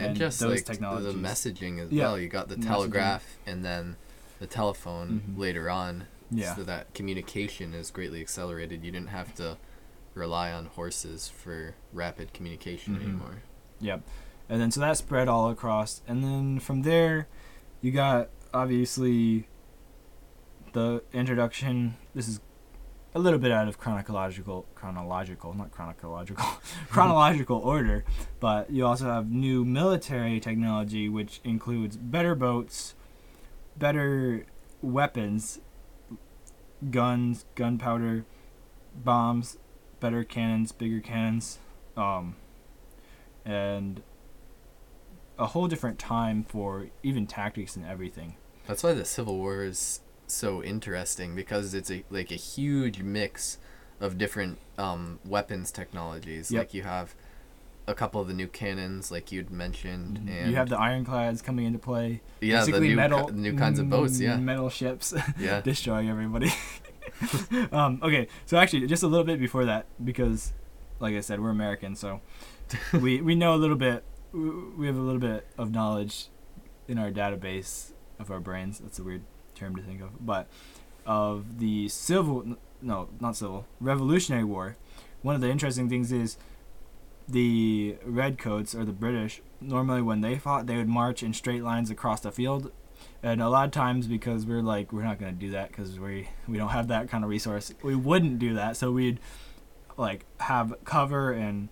[0.00, 2.18] and, and just those like the messaging as Yeah, well.
[2.18, 2.66] You got the messaging.
[2.66, 3.96] telegraph and then
[4.38, 5.38] the telephone Mhm.
[5.38, 6.06] later on.
[6.30, 6.54] Yeah.
[6.54, 8.84] So that communication is greatly accelerated.
[8.84, 9.58] You didn't have to
[10.14, 13.02] rely on horses for rapid communication Mhm.
[13.02, 13.42] anymore.
[13.80, 14.02] Yep.
[14.48, 16.02] And then so that spread all across.
[16.08, 17.28] And then from there,
[17.80, 19.46] you got obviously
[20.72, 21.96] the introduction.
[22.14, 22.40] This is
[23.14, 26.44] a little bit out of chronological, chronological, not chronological,
[26.88, 28.04] chronological order.
[28.38, 32.94] But you also have new military technology, which includes better boats,
[33.76, 34.46] better
[34.80, 35.60] weapons,
[36.90, 38.24] guns, gunpowder,
[38.94, 39.58] bombs,
[39.98, 41.58] better cannons, bigger cannons.
[41.96, 42.36] Um,
[43.44, 44.02] and
[45.38, 48.36] a whole different time for even tactics and everything.
[48.66, 50.00] That's why the Civil War is
[50.32, 53.58] so interesting because it's a like a huge mix
[54.00, 56.50] of different um, weapons technologies.
[56.50, 56.58] Yep.
[56.60, 57.14] Like you have
[57.86, 60.50] a couple of the new cannons, like you'd mentioned, and Mm-hmm.
[60.50, 62.20] you have the ironclads coming into play.
[62.40, 64.20] yeah, the Basically new, metal, ki- new kinds of boats.
[64.20, 65.60] Yeah, metal ships yeah.
[65.60, 66.50] destroying everybody.
[67.72, 70.52] um, okay, so actually, just a little bit before that, because,
[71.00, 72.20] like I said, we're American, so
[73.00, 74.04] we we know a little bit.
[74.32, 76.28] We we have a little bit of knowledge
[76.88, 78.78] in our database of our brains.
[78.78, 79.22] That's a weird
[79.60, 80.48] term to think of, but
[81.06, 84.76] of the civil, no, not civil, Revolutionary War.
[85.22, 86.36] One of the interesting things is
[87.28, 89.40] the redcoats or the British.
[89.60, 92.72] Normally, when they fought, they would march in straight lines across the field,
[93.22, 96.28] and a lot of times because we're like we're not gonna do that because we
[96.48, 97.72] we don't have that kind of resource.
[97.82, 99.20] We wouldn't do that, so we'd
[99.96, 101.68] like have cover and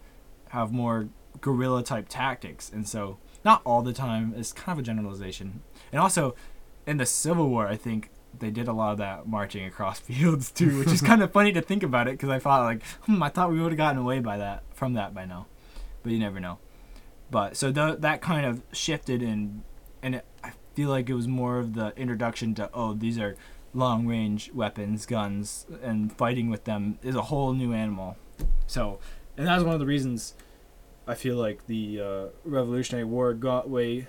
[0.51, 1.09] have more
[1.41, 4.35] guerrilla type tactics, and so not all the time.
[4.37, 6.35] It's kind of a generalization, and also
[6.89, 10.51] in the Civil War, I think they did a lot of that marching across fields
[10.51, 13.23] too, which is kind of funny to think about it because I thought like, hmm,
[13.23, 15.47] I thought we would have gotten away by that from that by now,
[16.03, 16.59] but you never know.
[17.31, 19.63] But so th- that kind of shifted and
[20.03, 23.37] and it, I feel like it was more of the introduction to oh these are
[23.75, 28.17] long range weapons, guns, and fighting with them is a whole new animal.
[28.67, 28.99] So
[29.37, 30.33] and that was one of the reasons
[31.07, 34.07] I feel like the uh, Revolutionary War got way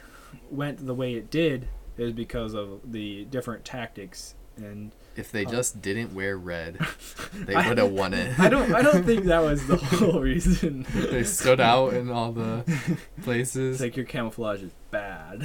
[0.49, 1.67] went the way it did
[1.99, 6.77] is because of the different tactics and if they just didn't wear red,
[7.33, 8.37] they would have won it.
[8.39, 8.73] I don't.
[8.73, 10.85] I don't think that was the whole reason.
[10.93, 13.81] they stood out in all the It's places.
[13.81, 15.41] like your camouflage is bad.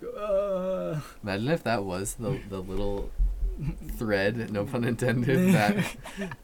[0.00, 1.00] Go, uh.
[1.22, 3.10] Imagine if that was the the little
[3.96, 5.96] thread, no pun intended, that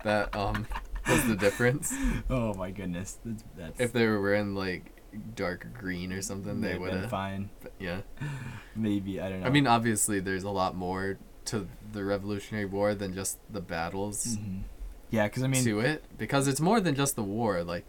[0.04, 0.66] that um
[1.08, 1.92] was the difference.
[2.28, 4.92] Oh my goodness, that's, that's If they were wearing like
[5.34, 7.10] dark green or something, they would been have.
[7.10, 7.50] fine.
[7.78, 8.00] Yeah.
[8.76, 9.46] Maybe I don't know.
[9.46, 14.36] I mean, obviously, there's a lot more to the Revolutionary War than just the battles
[14.36, 14.62] Mhm.
[15.10, 17.62] yeah, because I mean, to it, because it's more than just the war.
[17.62, 17.84] Like,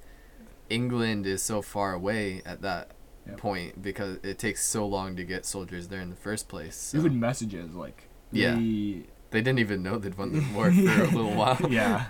[0.70, 2.92] England is so far away at that
[3.28, 3.38] Yep.
[3.38, 6.76] point because it takes so long to get soldiers there in the first place.
[6.76, 8.56] So even messages like Yeah.
[8.56, 11.58] they- they didn't even know they'd won the war for a little while.
[11.70, 12.06] yeah,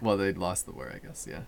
[0.00, 1.26] Well, they'd lost the war, I guess.
[1.28, 1.40] Yeah.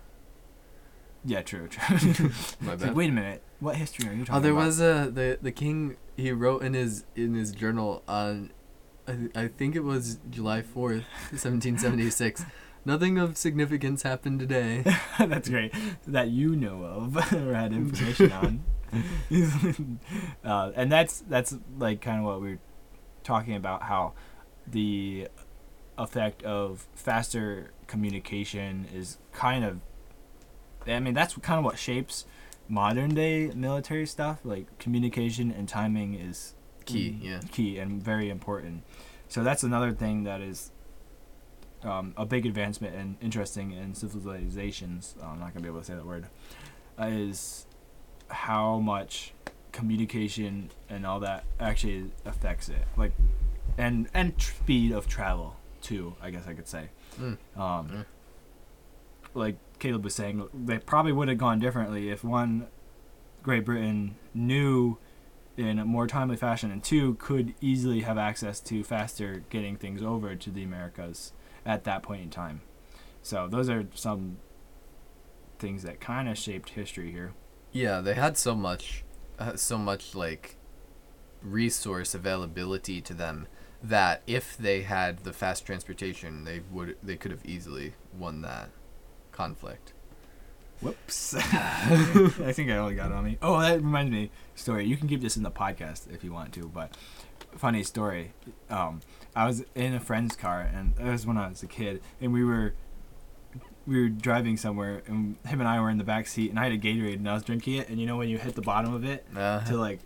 [1.25, 1.97] Yeah, true, true.
[2.61, 4.37] My It's like, wait a minute, what history are you talking about?
[4.37, 4.65] Oh, there about?
[4.65, 5.97] was a the the king.
[6.17, 8.51] He wrote in his in his journal on,
[9.07, 11.03] I, I think it was July fourth,
[11.35, 12.43] seventeen seventy six.
[12.85, 14.83] Nothing of significance happened today.
[15.17, 15.73] That's great.
[16.05, 18.63] That you know of or had information on.
[20.43, 22.59] uh, and that's that's like kind of what we are
[23.23, 24.13] talking about how
[24.67, 25.27] the
[25.97, 29.79] effect of faster communication is kind of
[30.87, 32.25] I mean that's kind of what shapes
[32.67, 36.53] modern day military stuff like communication and timing is
[36.85, 37.39] Key, mm, yeah.
[37.51, 38.83] key and very important
[39.29, 40.71] so that's another thing that is
[41.83, 45.15] um, a big advancement and interesting in civilizations.
[45.21, 46.27] I'm not gonna be able to say that word.
[46.97, 47.65] Uh, is
[48.29, 49.33] how much
[49.73, 53.11] communication and all that actually affects it, like,
[53.77, 56.15] and and tr- speed of travel too.
[56.21, 56.87] I guess I could say.
[57.19, 57.37] Mm.
[57.57, 58.05] Um, Mm.
[59.33, 62.67] like Caleb was saying, they probably would have gone differently if one,
[63.41, 64.97] Great Britain knew
[65.57, 70.01] in a more timely fashion, and two could easily have access to faster getting things
[70.01, 71.33] over to the Americas
[71.65, 72.61] at that point in time.
[73.23, 74.37] So those are some
[75.59, 77.33] things that kind of shaped history here.
[77.73, 79.03] Yeah, they had so much,
[79.37, 80.55] uh, so much like
[81.41, 83.47] resource availability to them
[83.83, 88.69] that if they had the fast transportation, they would they could have easily won that
[89.33, 89.91] conflict.
[90.81, 91.35] Whoops.
[91.37, 93.37] I think I only got it on me.
[93.41, 94.31] Oh, that reminds me.
[94.55, 94.85] Story.
[94.85, 96.95] You can keep this in the podcast if you want to, but
[97.55, 98.33] funny story.
[98.69, 99.01] Um,
[99.35, 102.33] I was in a friend's car, and it was when I was a kid, and
[102.33, 102.73] we were
[103.85, 106.63] we were driving somewhere, and him and I were in the back seat, and I
[106.65, 108.61] had a Gatorade, and I was drinking it, and you know when you hit the
[108.61, 109.99] bottom of it Uh, to like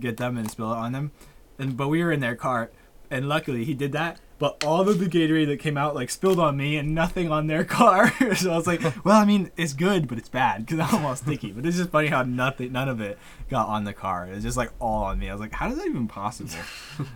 [0.00, 1.12] get them and spill it on them,
[1.58, 2.70] and but we were in their car,
[3.10, 4.20] and luckily he did that.
[4.38, 7.46] But all of the Gatorade that came out like spilled on me and nothing on
[7.46, 8.12] their car.
[8.36, 11.16] so I was like, well, I mean, it's good, but it's bad because I'm all
[11.16, 11.52] sticky.
[11.52, 13.18] But it's just funny how nothing, none of it
[13.48, 14.26] got on the car.
[14.30, 15.30] It's just like all on me.
[15.30, 16.50] I was like, how is that even possible?
[16.98, 17.06] you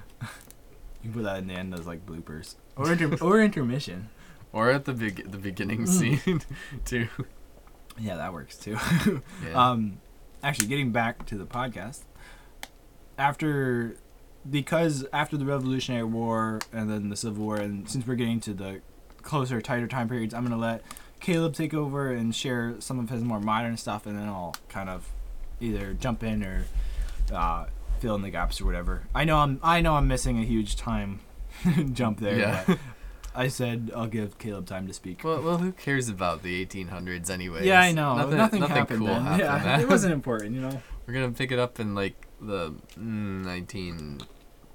[1.03, 4.09] can put that in the end as like bloopers or inter- or intermission.
[4.53, 5.89] or at the big the beginning Mm.
[5.89, 6.43] scene
[6.85, 7.09] too.
[7.99, 8.79] Yeah, that works too.
[9.45, 9.53] Yeah.
[9.71, 10.01] Um,
[10.43, 12.01] actually, getting back to the podcast,
[13.19, 13.97] after
[14.49, 18.55] because after the Revolutionary War and then the Civil War, and since we're getting to
[18.55, 18.81] the
[19.23, 20.83] closer, tighter time periods, I'm gonna let
[21.21, 24.89] Caleb take over and share some of his more modern stuff, and then I'll kind
[24.89, 25.09] of
[25.61, 26.65] either jump in or
[27.33, 27.67] uh,
[28.01, 29.03] fill in the gaps or whatever.
[29.15, 31.21] I know I'm I know I'm missing a huge time
[31.93, 32.39] jump there.
[32.39, 32.65] Yeah.
[32.67, 32.79] But
[33.35, 35.23] I said I'll give Caleb time to speak.
[35.23, 37.65] well, well, who cares about the 1800s anyways?
[37.65, 38.17] yeah, I know.
[38.17, 39.41] Nothing, Nothing, nothing happened cool happened.
[39.41, 40.83] yeah, it wasn't important, you know.
[41.07, 44.21] We're gonna pick it up in like the mm, 19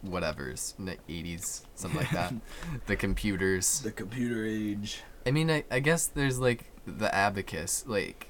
[0.06, 0.76] whatevers,
[1.10, 2.34] 80s, something like that.
[2.86, 3.82] the computers.
[3.82, 5.02] The computer age.
[5.26, 7.84] I mean, I, I guess there's like the abacus.
[7.88, 8.30] Like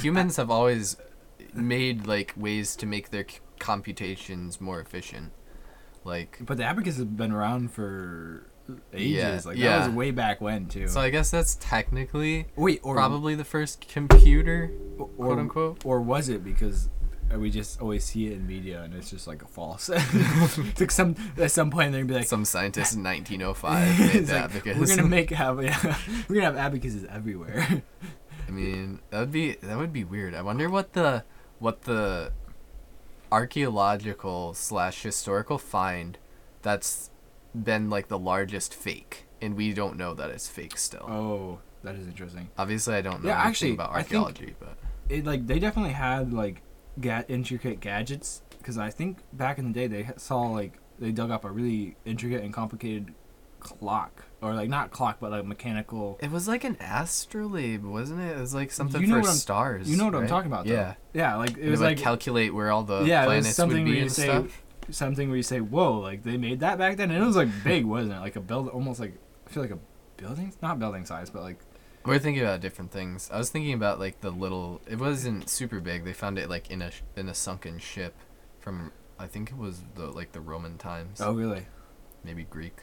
[0.00, 0.96] humans have always
[1.54, 5.32] made like ways to make their c- computations more efficient.
[6.04, 8.48] Like But the abacus has been around for
[8.92, 9.12] ages.
[9.12, 9.78] Yeah, like yeah.
[9.78, 10.88] that was way back when too.
[10.88, 15.84] so, I guess that's technically Wait, or probably the first computer, or, quote unquote.
[15.84, 16.88] or was it because
[17.38, 19.88] we just always see it in media and it's just like a false?
[19.92, 24.14] it's like some at some point they're gonna be like, Some scientist in 1905 made
[24.14, 25.96] it's the like, we're gonna make have yeah,
[26.28, 27.82] we're gonna have abacuses everywhere.
[28.48, 30.34] I mean, that would be that would be weird.
[30.34, 31.24] I wonder what the
[31.58, 32.32] what the
[33.30, 36.18] archaeological slash historical find
[36.62, 37.10] that's
[37.60, 41.06] been like the largest fake, and we don't know that it's fake still.
[41.08, 42.50] oh, that is interesting.
[42.58, 44.76] Obviously, I don't know Yeah, anything actually, about archaeology, but
[45.08, 46.62] it like they definitely had like
[47.00, 51.30] ga- intricate gadgets because I think back in the day they saw like they dug
[51.30, 53.12] up a really intricate and complicated
[53.60, 56.18] clock or like not clock but like mechanical.
[56.20, 58.36] it was like an astrolabe, wasn't it?
[58.36, 59.88] It was like something You know for stars.
[59.90, 60.66] You know what I'm talking about?
[60.66, 60.72] Though.
[60.74, 63.78] Yeah, Yeah, like it was like calculate where all the yeah, it was planets something
[63.78, 64.62] would where be you and say stuff.
[64.90, 67.48] something where you say, "Whoa!" Like they made that back then, and it was like
[67.64, 68.18] big, wasn't it?
[68.20, 69.14] Like a build, almost like
[69.46, 69.78] I feel like a
[70.16, 71.58] building, not building size, but like
[72.04, 73.30] We're thinking about different things.
[73.32, 74.80] I was thinking about like the little.
[74.88, 76.04] It wasn't super big.
[76.04, 78.14] They found it like in a in a sunken ship,
[78.58, 81.66] from I think it was the like the Roman times, oh really?
[82.24, 82.76] maybe Greek.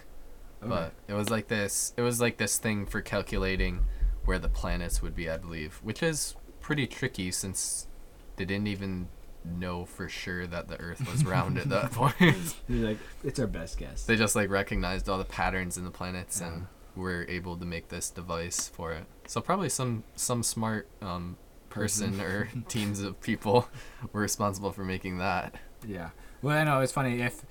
[0.61, 0.69] Okay.
[0.69, 1.93] But it was like this.
[1.97, 3.85] It was like this thing for calculating
[4.25, 7.87] where the planets would be, I believe, which is pretty tricky since
[8.35, 9.07] they didn't even
[9.45, 12.55] know for sure that the Earth was round at that point.
[12.67, 14.03] Like, it's our best guess.
[14.05, 16.47] they just like recognized all the patterns in the planets Yeah.
[16.47, 16.67] and
[16.99, 19.05] were able to make this device for it.
[19.27, 21.37] So probably some some smart um,
[21.69, 23.67] person or teams of people
[24.13, 25.55] were responsible for making that.
[25.87, 26.09] Yeah.
[26.41, 27.43] Well, I know it's funny if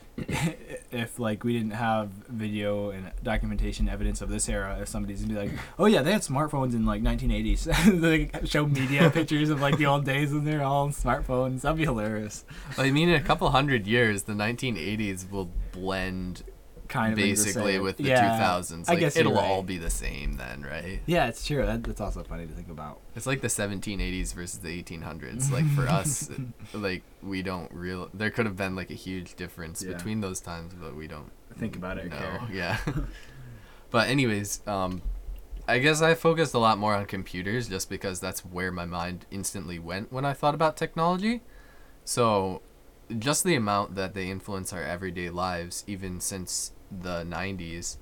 [0.90, 5.34] if like we didn't have video and documentation evidence of this era, if somebody's gonna
[5.34, 9.60] be like, "Oh yeah, they had smartphones in like 1980s," they show media pictures of
[9.60, 11.60] like the old days when they're all on smartphones.
[11.60, 12.44] That'd be hilarious.
[12.78, 16.42] I mean, in a couple hundred years, the 1980s will blend
[16.88, 18.88] Kind of basically with the yeah, 2000s.
[18.88, 21.00] I Like guess it'll all be the same then, right?
[21.06, 21.64] Yeah, it's true.
[21.66, 23.00] That, that's also funny to think about.
[23.14, 25.52] It's like the 1780s versus the 1800s.
[25.52, 26.30] Like for us,
[26.72, 28.08] like we don't real.
[28.14, 29.92] There could have been like a huge difference Yeah.
[29.92, 32.08] between those times, but we don't Think about it.
[32.10, 32.78] No, Yeah.
[33.90, 35.02] but anyways, um,
[35.66, 39.26] I guess I focused a lot more on computers just because that's where my mind
[39.30, 41.42] instantly went when I thought about technology.
[42.04, 42.62] So,
[43.18, 47.96] just the amount that they influence our everyday lives, even since the 90s.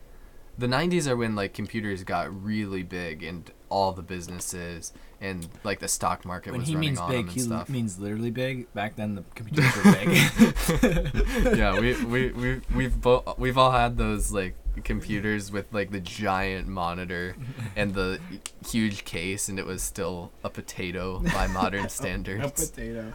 [0.59, 5.81] The 90s are when like computers got really big and all the businesses and like
[5.81, 7.68] the stock market When was he running means on big, them and he stuff.
[7.68, 8.72] means literally big.
[8.72, 11.57] Back then, the computers were big.
[11.59, 16.68] yeah, we we we we've we've all had those like computers with like the giant
[16.68, 17.35] monitor
[17.75, 18.18] and the
[18.66, 22.62] huge case, and it was still a potato by modern standards.
[22.62, 23.12] A potato.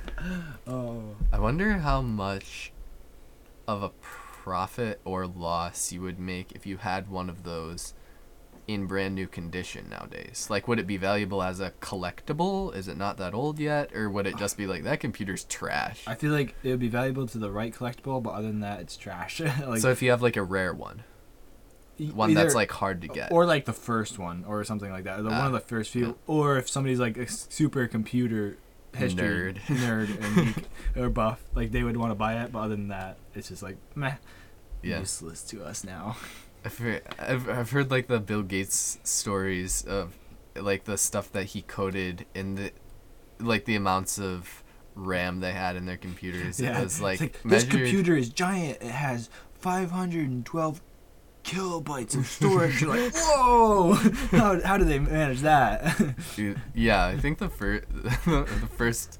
[0.68, 1.16] Oh.
[1.32, 2.72] I wonder how much
[3.68, 3.92] of a
[4.44, 7.94] profit or loss you would make if you had one of those
[8.68, 10.48] in brand new condition nowadays.
[10.50, 12.76] Like, would it be valuable as a collectible?
[12.76, 16.04] Is it not that old yet, or would it just be like that computer's trash?
[16.08, 18.80] I feel like it would be valuable to the right collectible, but other than that,
[18.80, 19.40] it's trash.
[19.68, 21.04] like so if you have like a rare one,
[22.14, 23.32] one that's like hard to get.
[23.32, 25.18] or like the first one, or something like that.
[25.18, 26.14] The, one Ah, of the first few, yeah.
[26.26, 28.58] or if somebody's like a super computer
[28.96, 29.56] history Nerd.
[29.68, 30.66] nerd and geek
[30.98, 32.52] or buff, like they would want to buy it.
[32.52, 34.16] But other than that, it's just like meh,
[34.84, 35.00] Yeah.
[35.00, 36.18] useless to us now.
[36.66, 40.16] I've heard, I've, I've heard like the Bill Gates stories of
[40.56, 42.72] like the stuff that he coded in the
[43.40, 46.60] like the amounts of RAM they had in their computers.
[46.60, 46.80] Yeah.
[46.80, 47.70] It was like, this measured.
[47.72, 48.78] computer is giant.
[48.82, 50.82] It has 512
[51.52, 52.82] kilobytes of storage.
[52.82, 53.94] You're like, whoa!
[54.32, 56.16] how, how do they manage that?
[56.74, 57.84] Yeah, I think the first
[58.26, 59.20] the first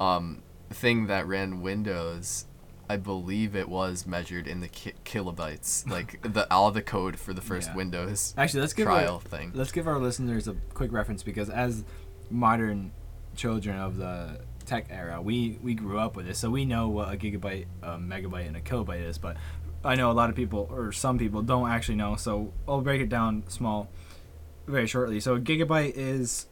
[0.00, 2.46] um thing that ran Windows,
[2.88, 7.32] I believe it was measured in the ki- kilobytes, like the all the code for
[7.32, 7.76] the first Yeah.
[7.76, 9.52] Windows Actually, let's give trial our, thing.
[9.54, 11.84] let's give our listeners a quick reference because as
[12.30, 12.92] modern
[13.34, 17.12] children of the tech era, we we grew up with this, so we know what
[17.12, 19.16] a gigabyte, a megabyte, and a kilobyte is.
[19.18, 19.36] But
[19.88, 22.14] I know a lot of people, or some people, don't actually know.
[22.16, 23.88] So I'll break it down small,
[24.66, 25.18] very shortly.
[25.18, 26.46] So a gigabyte is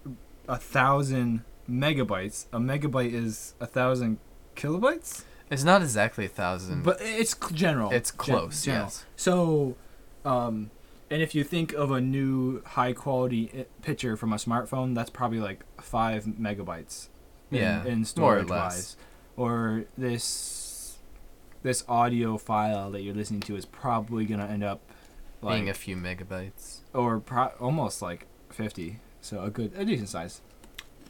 [0.48, 2.46] a thousand megabytes.
[2.50, 4.20] A megabyte is a thousand
[4.56, 5.24] kilobytes.
[5.50, 6.82] It's not exactly a thousand.
[6.82, 7.90] But it's general.
[7.92, 8.86] It's close, general.
[8.86, 9.04] yes.
[9.16, 9.76] So,
[10.24, 10.70] um,
[11.10, 15.40] and if you think of a new high quality picture from a smartphone, that's probably
[15.40, 17.08] like five megabytes.
[17.50, 18.72] In, Yeah, in more or storage less.
[18.74, 18.96] wise,
[19.36, 20.24] or this
[21.66, 24.80] this audio file that you're listening to is probably gonna end up
[25.42, 26.78] like being a few megabytes.
[26.94, 29.00] or pro- almost like fifty.
[29.20, 30.42] So a good a decent size.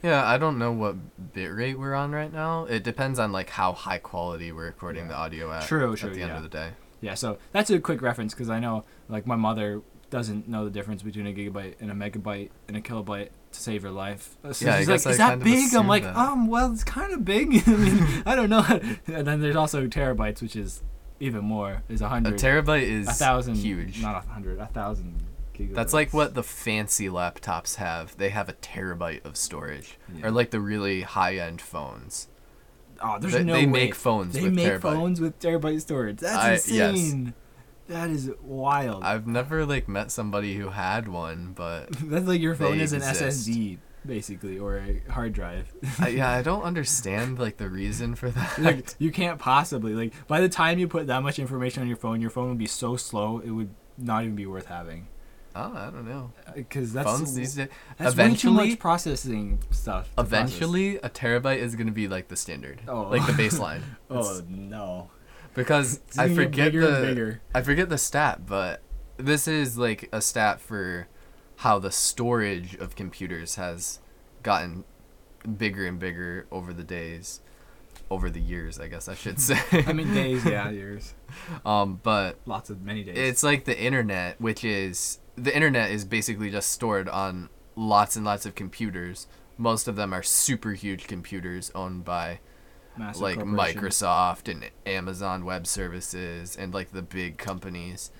[0.02, 0.96] Yeah, I don't know what
[1.34, 2.64] bitrate we're on right now.
[2.64, 5.08] It depends on like how high quality we're recording Yeah.
[5.12, 5.64] the audio at.
[5.64, 6.36] True, at true, the end yeah.
[6.38, 6.70] of the day.
[7.02, 10.70] Yeah, so that's a quick reference because I know like my mother doesn't know the
[10.70, 14.36] difference between a gigabyte and a megabyte and a kilobyte to save your life.
[14.52, 15.74] So Yeah, she's like, is that big?
[15.74, 16.16] I'm like, that.
[16.16, 17.62] um, well, it's kind of big.
[17.66, 18.64] I mean, I don't know.
[19.06, 20.82] and then there's also terabytes, which is
[21.20, 21.82] even more.
[21.88, 22.34] Is a hundred.
[22.34, 24.00] A terabyte is a thousand, huge.
[24.02, 25.22] Not a hundred, a thousand
[25.54, 25.74] gigabytes.
[25.74, 28.16] That's like what the fancy laptops have.
[28.16, 29.98] They have a terabyte of storage.
[30.14, 30.26] Yeah.
[30.26, 32.28] Or like the really high end phones.
[33.02, 33.72] Oh, there's they, no they way.
[33.72, 34.80] make phones They with make terabyte.
[34.82, 36.18] phones with terabyte storage.
[36.18, 37.14] That's I- yes.
[37.88, 39.04] That is wild.
[39.04, 43.02] I've never like met somebody who had one, but That's like your phone is an
[43.02, 43.48] exist.
[43.48, 45.72] SSD, basically, or a hard drive.
[46.00, 48.58] I, yeah, I don't understand like the reason for that.
[48.58, 51.96] like you can't possibly like by the time you put that much information on your
[51.96, 55.08] phone, your phone would be so slow it would not even be worth having.
[55.54, 56.32] oh, I don't know.
[56.46, 57.68] Uh, because that's Phones these days.
[57.98, 60.08] that's way too eventually, much processing stuff.
[60.10, 60.26] to process.
[60.32, 63.02] eventually, a terabyte is gonna be like the standard, Oh.
[63.08, 63.80] like the baseline.
[64.10, 65.10] Oh no.
[65.56, 67.40] Because I forget bigger the bigger.
[67.54, 68.82] I forget the stat, but
[69.16, 71.08] this is like a stat for
[71.56, 73.98] how the storage of computers has
[74.42, 74.84] gotten
[75.58, 77.40] bigger and bigger over the days,
[78.10, 79.58] over the years, I guess I should say.
[79.72, 81.14] I mean days, yeah, years.
[81.64, 83.16] um, but Lots of many days.
[83.16, 88.24] it's like the internet, which is the internet is basically just stored on lots and
[88.24, 89.26] lots of computers.
[89.58, 92.40] Most of them are super huge computers owned by
[92.98, 93.38] Massive like.
[93.38, 98.10] Microsoft and Amazon Web Services and like the big companies.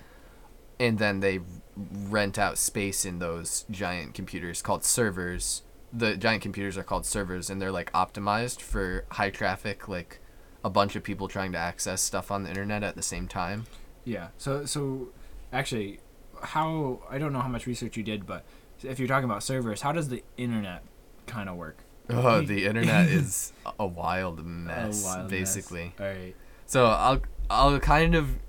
[0.79, 1.39] And then they
[1.75, 5.63] rent out space in those giant computers called servers.
[5.91, 10.19] The giant computers are called servers and they're like optimized for high traffic, like
[10.63, 13.65] a bunch of people trying to access stuff on the internet at the same time.
[14.03, 14.27] Yeah.
[14.37, 15.09] So so
[15.51, 15.99] actually,
[16.41, 18.45] how I don't know how much research you did, but
[18.83, 20.83] if you're talking about servers, how does the internet
[21.25, 21.77] kind of work?
[22.09, 25.29] Oh, the internet is a wild mess, A wild mess.
[25.29, 25.93] basically.
[25.99, 26.35] All right.
[26.65, 28.39] So I'll I'll kind of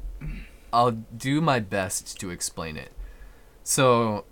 [0.72, 2.92] I'll do my best to explain it.
[3.62, 4.24] So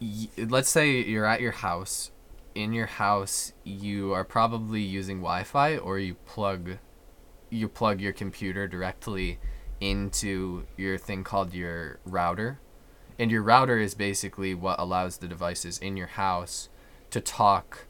[0.00, 2.10] y- let's say you're at your house.
[2.54, 6.78] In your house, you are probably using Wi-Fi or you plug
[7.48, 9.38] you plug your computer directly
[9.80, 12.58] into your thing called your router.
[13.18, 16.68] And your router is basically what allows the devices in your house
[17.10, 17.86] to talk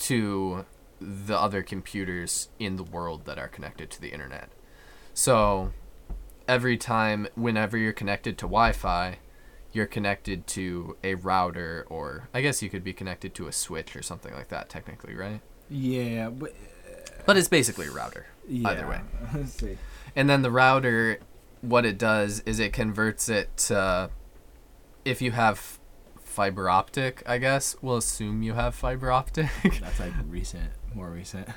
[0.00, 0.64] to
[1.00, 4.50] the other computers in the world that are connected to the internet.
[5.14, 5.72] So
[6.46, 9.18] every time, whenever you're connected to Wi Fi,
[9.72, 13.94] you're connected to a router, or I guess you could be connected to a switch
[13.96, 15.40] or something like that, technically, right?
[15.68, 16.54] Yeah, but
[17.24, 18.68] But it's basically a router, yeah.
[18.68, 19.00] either way.
[19.34, 19.78] Let's see.
[20.16, 21.18] And then the router,
[21.60, 24.10] what it does is it converts it to,
[25.04, 25.78] if you have
[26.30, 29.50] fiber optic, I guess, we'll assume you have fiber optic.
[29.80, 31.48] That's like recent, more recent.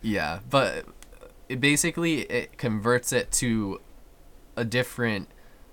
[0.00, 0.86] Yeah, but
[1.48, 3.80] it basically it converts it to
[4.56, 5.28] a different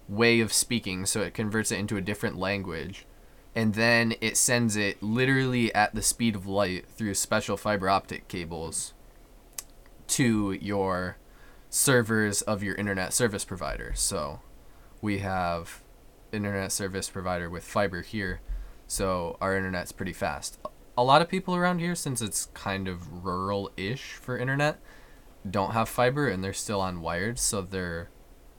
[0.07, 3.05] way of speaking, so it converts it into a different language.
[3.55, 8.27] And then it sends it literally at the speed of light through special fiber optic
[8.27, 8.93] cables
[10.07, 11.17] to your
[11.69, 13.93] servers of your internet service provider.
[13.95, 14.41] So
[15.01, 15.81] we have
[16.31, 18.41] internet service provider with fiber here,
[18.87, 20.59] so our internet's pretty fast.
[20.97, 24.79] A lot of people around here, since it's kind of rural-ish for internet,
[25.49, 28.09] don't have fiber and they're still on wired, so they're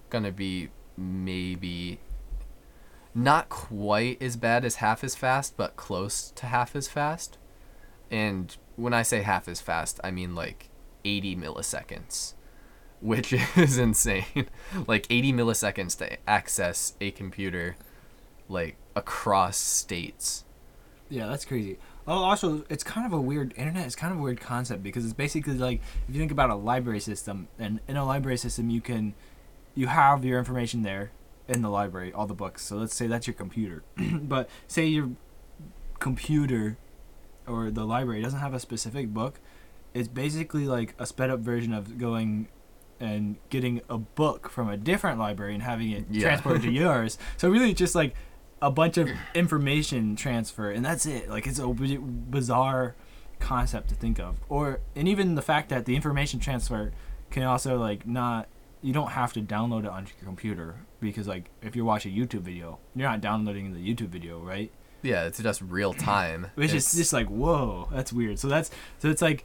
[0.08, 2.00] gonna be maybe
[3.14, 7.38] not quite as bad as half as fast, but close to half as fast.
[8.10, 10.70] And when I say half as fast, I mean like
[11.04, 12.34] 80 milliseconds,
[13.00, 14.46] which is insane.
[14.86, 17.76] like 80 milliseconds to access a computer
[18.48, 20.44] like across states.
[21.08, 21.78] Yeah, that's crazy.
[22.06, 23.86] Oh, also, it's kind of a weird internet.
[23.86, 26.54] It's kind of a weird concept because it's basically like if you think about a
[26.54, 29.14] library system, and in a library system, you can
[29.74, 31.10] you have your information there
[31.48, 32.62] in the library, all the books.
[32.62, 35.10] So let's say that's your computer, but say your
[35.98, 36.78] computer
[37.46, 39.40] or the library doesn't have a specific book.
[39.92, 42.48] It's basically like a sped up version of going
[43.00, 46.22] and getting a book from a different library and having it Yeah.
[46.22, 47.18] transported to yours.
[47.38, 48.14] So really, just like
[48.62, 51.28] a bunch of information transfer, and that's it.
[51.30, 52.94] Like it's a bizarre
[53.38, 56.92] concept to think of, or and even the fact that the information transfer
[57.30, 58.48] can also like not.
[58.82, 62.18] You don't have to download it onto your computer because like if you're watching a
[62.18, 64.72] YouTube video, you're not downloading the YouTube video, right?
[65.02, 66.46] Yeah, it's just real time.
[66.54, 68.38] Which It's- is just like whoa, that's weird.
[68.38, 69.44] So that's so it's like,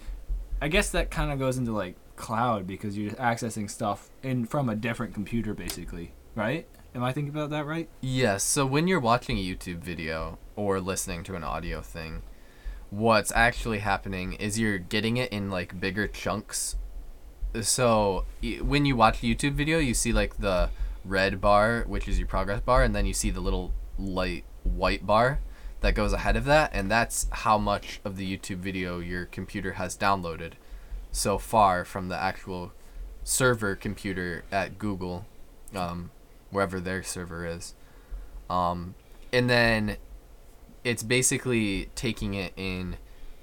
[0.62, 4.70] I guess that kind of goes into like cloud because you're accessing stuff in from
[4.70, 6.68] a different computer basically, right?
[6.94, 7.90] Am I thinking about that right?
[8.02, 8.44] Yes.
[8.44, 12.24] So when you're watching a YouTube video or listening to an audio thing,
[12.90, 16.78] what's actually happening is you're getting it in like bigger chunks.
[17.62, 18.26] So
[18.62, 20.70] when you watch a YouTube video, you see like the
[21.04, 25.06] red bar, which is your progress bar, and then you see the little light white
[25.06, 25.40] bar
[25.82, 29.74] that goes ahead of that, and that's how much of the YouTube video your computer
[29.74, 30.54] has downloaded
[31.16, 32.74] so far from the actual
[33.24, 35.26] server computer at Google,
[35.74, 36.12] um,
[36.52, 37.74] wherever their server is.
[38.50, 38.96] Um,
[39.32, 39.96] and then
[40.84, 42.98] it's basically taking it in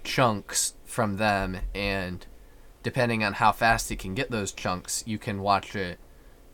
[0.05, 2.27] chunks from them, and
[2.83, 5.99] depending on how fast it can get those chunks, you can watch it.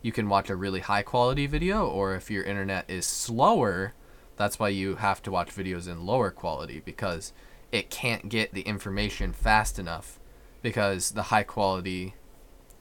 [0.01, 3.93] You can watch a really high quality video, or if your internet is slower,
[4.37, 7.33] that's why you have to watch videos in lower quality because
[7.73, 10.18] it can't get the information fast enough
[10.62, 12.14] because the high quality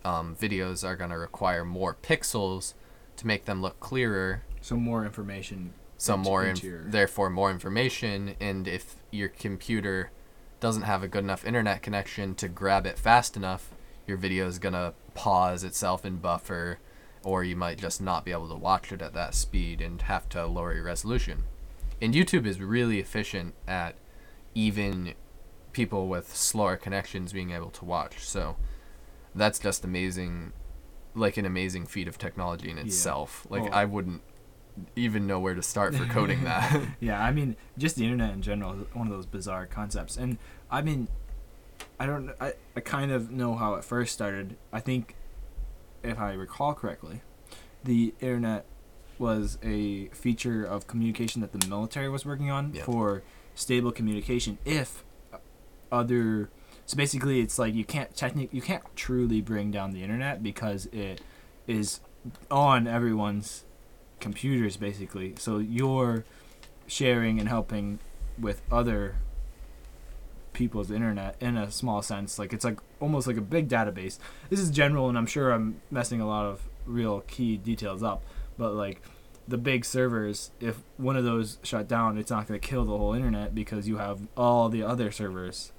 [0.06, 2.74] um, videos are going to require more pixels
[3.18, 5.74] to make them look clearer So more information.
[6.18, 10.12] into- more inf- your- therefore more information and if your computer
[10.60, 13.72] doesn't have a good enough internet connection to grab it fast enough
[14.06, 16.78] your video is gonna pause itself and buffer,
[17.24, 20.30] or you might just not be able to watch it at that speed and have
[20.30, 21.44] to lower your resolution.
[22.02, 23.96] And YouTube is really efficient at
[24.56, 25.14] even
[25.78, 28.16] people with slower connections being able to watch.
[28.28, 28.56] So
[29.36, 30.52] that's just amazing,
[31.14, 32.84] like an amazing feat of technology in Yeah.
[32.84, 33.46] itself.
[33.50, 34.24] Like Well- I wouldn't
[34.96, 36.82] even know where to start for coding that.
[37.00, 40.18] Yeah, I mean, just the internet in general is one of those bizarre concepts.
[40.18, 40.40] And
[40.72, 41.08] I mean,
[42.00, 44.58] I don't, I, I kind of know how it first started.
[44.74, 45.16] I think,
[46.04, 47.22] if I recall correctly,
[47.84, 48.66] the internet
[49.20, 52.84] was a feature of communication that the military was working on Yeah.
[52.84, 53.24] for
[53.56, 54.58] stable communication.
[54.64, 55.04] If
[55.92, 56.50] other,
[56.86, 60.88] so basically, it's like you can't technically you can't truly bring down the internet because
[60.88, 61.22] it
[61.68, 62.00] is
[62.50, 63.66] on everyone's
[64.20, 65.36] computers basically.
[65.38, 66.26] So you're
[66.88, 68.00] sharing and helping
[68.40, 69.16] with other
[70.54, 72.40] people's internet in a small sense.
[72.40, 74.18] Like it's like almost like a big database.
[74.50, 78.24] This is general, and I'm sure I'm messing a lot of real key details up.
[78.58, 79.02] But like
[79.48, 82.98] the big servers, if one of those shut down, it's not going to kill the
[82.98, 85.72] whole internet because you have all the other servers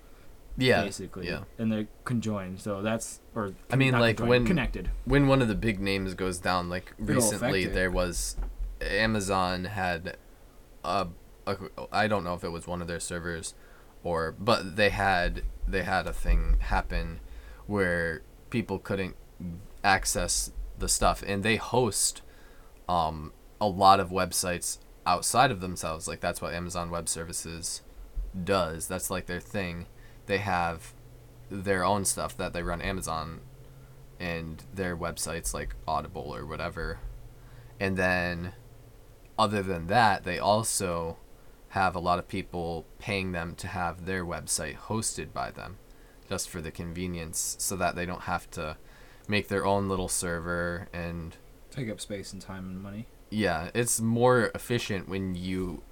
[0.59, 1.45] yeah, basically, yeah.
[1.57, 2.61] and they're conjoined.
[2.61, 4.91] So that's or I mean, like, conjoined, when- connected.
[5.05, 8.37] when one of the big names goes down, like It'll recently, there was
[8.81, 10.17] Amazon had
[10.85, 11.09] a,
[11.47, 11.57] a
[11.93, 13.55] I don't know if it was one of their servers
[14.03, 17.21] or but they had they had a thing happen
[17.67, 19.17] where people couldn't
[19.85, 22.23] access the stuff and they host
[22.89, 27.83] um a lot of websites outside of themselves like that's what Amazon Web Services
[28.45, 29.87] does that's like their thing
[30.29, 30.95] they have
[31.51, 33.41] their own stuff that they run Amazon
[34.21, 37.01] and their websites like Audible or whatever.
[37.81, 38.53] And then
[39.39, 41.17] other than that, they also
[41.71, 45.77] have a lot of people paying them to have their website hosted by them
[46.29, 48.77] just for the convenience so that they don't have to
[49.29, 51.37] make their own little server and
[51.71, 53.07] Take up space and time and money.
[53.31, 55.83] yeah, it's more efficient when you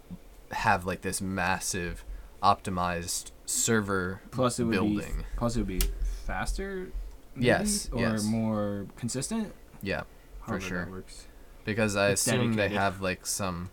[0.51, 2.05] have like this massive
[2.43, 5.19] optimized server Plus, it would building.
[5.19, 5.81] be plus it would be
[6.27, 6.91] faster.
[7.35, 8.25] maybe, Yes, or yes.
[8.25, 9.53] more consistent.
[9.83, 10.03] Yeah,
[10.41, 11.05] for However that sure.
[11.65, 13.71] because I It's assume they have like some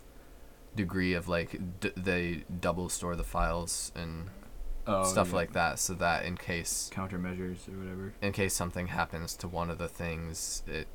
[0.75, 4.29] degree of like d- they double store the files and
[4.85, 5.35] Oh, stuff yeah.
[5.35, 8.13] like that so that in case countermeasures or whatever.
[8.21, 10.87] in case something happens to one of the things it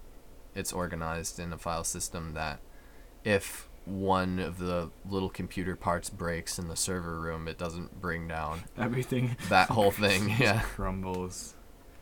[0.54, 2.60] it's organized in a file system that
[3.24, 8.28] if one of the little computer parts breaks in the server room it doesn't bring
[8.28, 11.54] down Everything that whole thing yeah crumbles.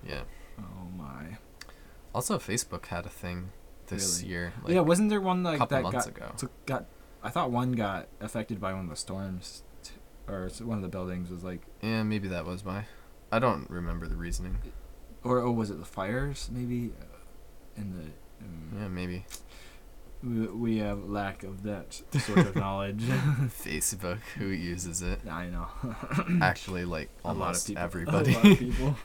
[0.06, 0.22] yeah
[0.58, 1.36] Oh my.
[2.14, 3.50] also facebook had a thing
[3.88, 4.32] this Really?
[4.32, 6.32] year yeah, wasn't there one like couple that months got ago.
[6.36, 6.86] took- got?
[7.22, 9.92] I thought one got affected by one of the storms, t-
[10.28, 12.84] or one of the buildings was like, yeah maybe that was my
[13.32, 14.58] i don't remember the reasoning
[15.24, 16.48] or oh, was it the fires?
[16.52, 18.04] Maybe, uh, in the.
[18.44, 19.24] Um, yeah maybe
[20.26, 23.02] we, have lack of that sort of knowledge.
[23.04, 25.20] Facebook, who uses it?
[25.30, 25.68] I know.
[26.42, 27.82] Actually, like a lot of almost people.
[27.82, 28.32] everybody.
[28.32, 28.96] A lot of people.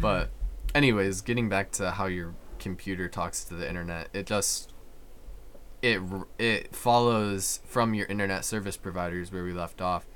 [0.00, 0.30] but,
[0.74, 4.72] anyways, getting back to how your computer talks to the internet, it just
[5.82, 6.00] it
[6.38, 10.06] it follows from your internet service providers where we left off,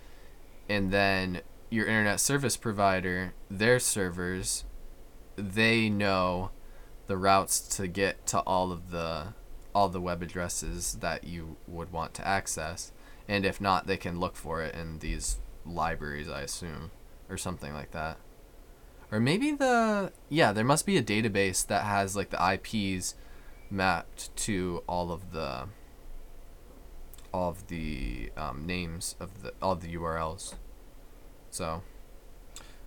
[0.68, 1.40] and then
[1.70, 4.64] your internet service provider, their servers,
[5.36, 6.50] they know
[7.08, 9.28] the routes to get to all of the
[9.76, 12.92] all the web addresses that you would want to access
[13.28, 16.90] and if not they can look for it in these libraries i assume
[17.28, 18.16] or something like that
[19.12, 23.14] or maybe the yeah there must be a database that has like the ips
[23.70, 25.66] mapped to all of the
[27.34, 30.54] all of the um, names of the all the urls
[31.50, 31.82] so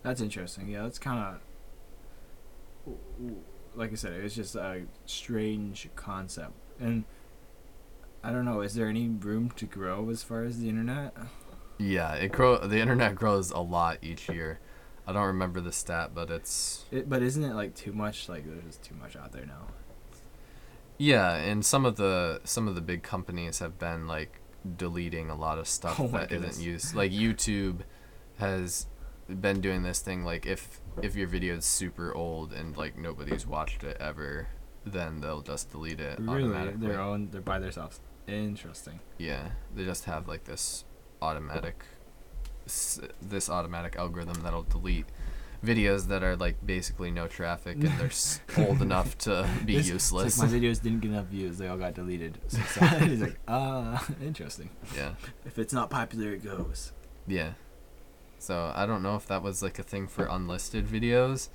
[0.04, 0.68] That's interesting.
[0.70, 1.38] Yeah, that's kind
[2.88, 2.96] of
[3.76, 4.14] like I said.
[4.14, 7.04] It's just a strange concept, and
[8.24, 8.62] I don't know.
[8.62, 11.16] Is there any room to grow as far as the internet?
[11.82, 14.60] yeah it grow the internet grows a lot each year
[15.08, 18.28] i don't remember the stat but it's It, but isn't it like too much?
[18.28, 19.68] Like there's just too much out there now.
[20.98, 24.42] Yeah, and some of the some of the big companies have been like
[24.76, 26.58] deleting a lot of stuff Oh that goodness.
[26.58, 26.94] not used.
[26.96, 27.80] Like YouTube
[28.40, 28.88] has
[29.30, 33.48] been doing this thing like if if your video is super old and like nobody's
[33.48, 34.50] watched it ever,
[34.92, 36.88] then they'll just delete it Really, automatically.
[36.88, 37.30] their own.
[37.32, 38.00] They're by themselves.
[38.28, 39.00] Interesting.
[39.18, 40.86] Yeah, they just have like this
[41.22, 41.84] automatic
[43.22, 45.06] this automatic algorithm that'll delete
[45.66, 48.12] videos that are like basically no traffic and they're
[48.68, 50.40] old enough to be It's- it's useless.
[50.40, 51.58] like my videos didn't get enough views.
[51.58, 52.38] They all got deleted.
[52.48, 52.60] So.
[53.00, 54.70] He's like, ah, interesting.
[54.96, 55.14] yeah.
[55.46, 56.94] If it's not popular, it goes.
[57.28, 57.54] Yeah.
[58.38, 61.50] So I don't know if that was like a thing for unlisted videos,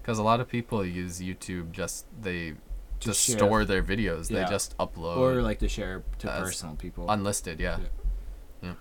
[0.00, 2.54] because a lot of people use YouTube just they
[3.00, 3.38] just share.
[3.38, 4.30] store their videos.
[4.30, 4.44] Yeah.
[4.44, 7.58] They just upload or like to share to personal people, unlisted.
[7.60, 7.78] Yeah.
[8.62, 8.74] Yeah.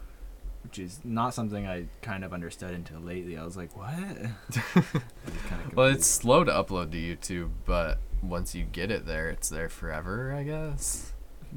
[0.64, 3.38] which is not something I kind of understood until lately.
[3.38, 3.98] I was like, what?
[4.76, 4.86] Was
[5.74, 9.70] Well, it's slow to upload to YouTube, but once you get it there, it's there
[9.70, 10.34] forever.
[10.34, 11.14] I guess.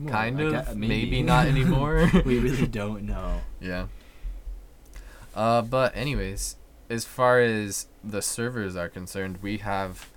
[0.07, 0.67] Kind I of.
[0.69, 1.23] gue- maybe.
[1.35, 2.11] not anymore.
[2.25, 3.41] we really don't know.
[3.61, 3.87] Yeah.
[5.35, 6.57] Uh, but anyways,
[6.89, 10.09] as far as the servers are concerned, we have.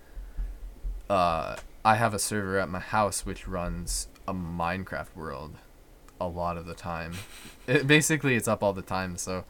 [1.10, 1.56] Uh,
[1.86, 5.56] I have a server at my house which runs a Minecraft world,
[6.20, 7.14] a lot of the time.
[7.68, 9.44] It, basically, it's up all the time, so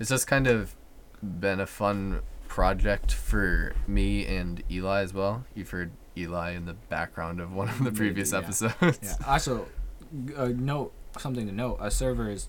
[0.00, 0.74] it's just kind of
[1.22, 5.44] been a fun project for me and Eli as well.
[5.54, 8.38] You've heard Eli in the background of one of the Maybe, previous yeah.
[8.38, 8.98] episodes.
[9.02, 9.14] Yeah.
[9.24, 9.68] Also,
[10.36, 12.48] uh, note something to note: a server is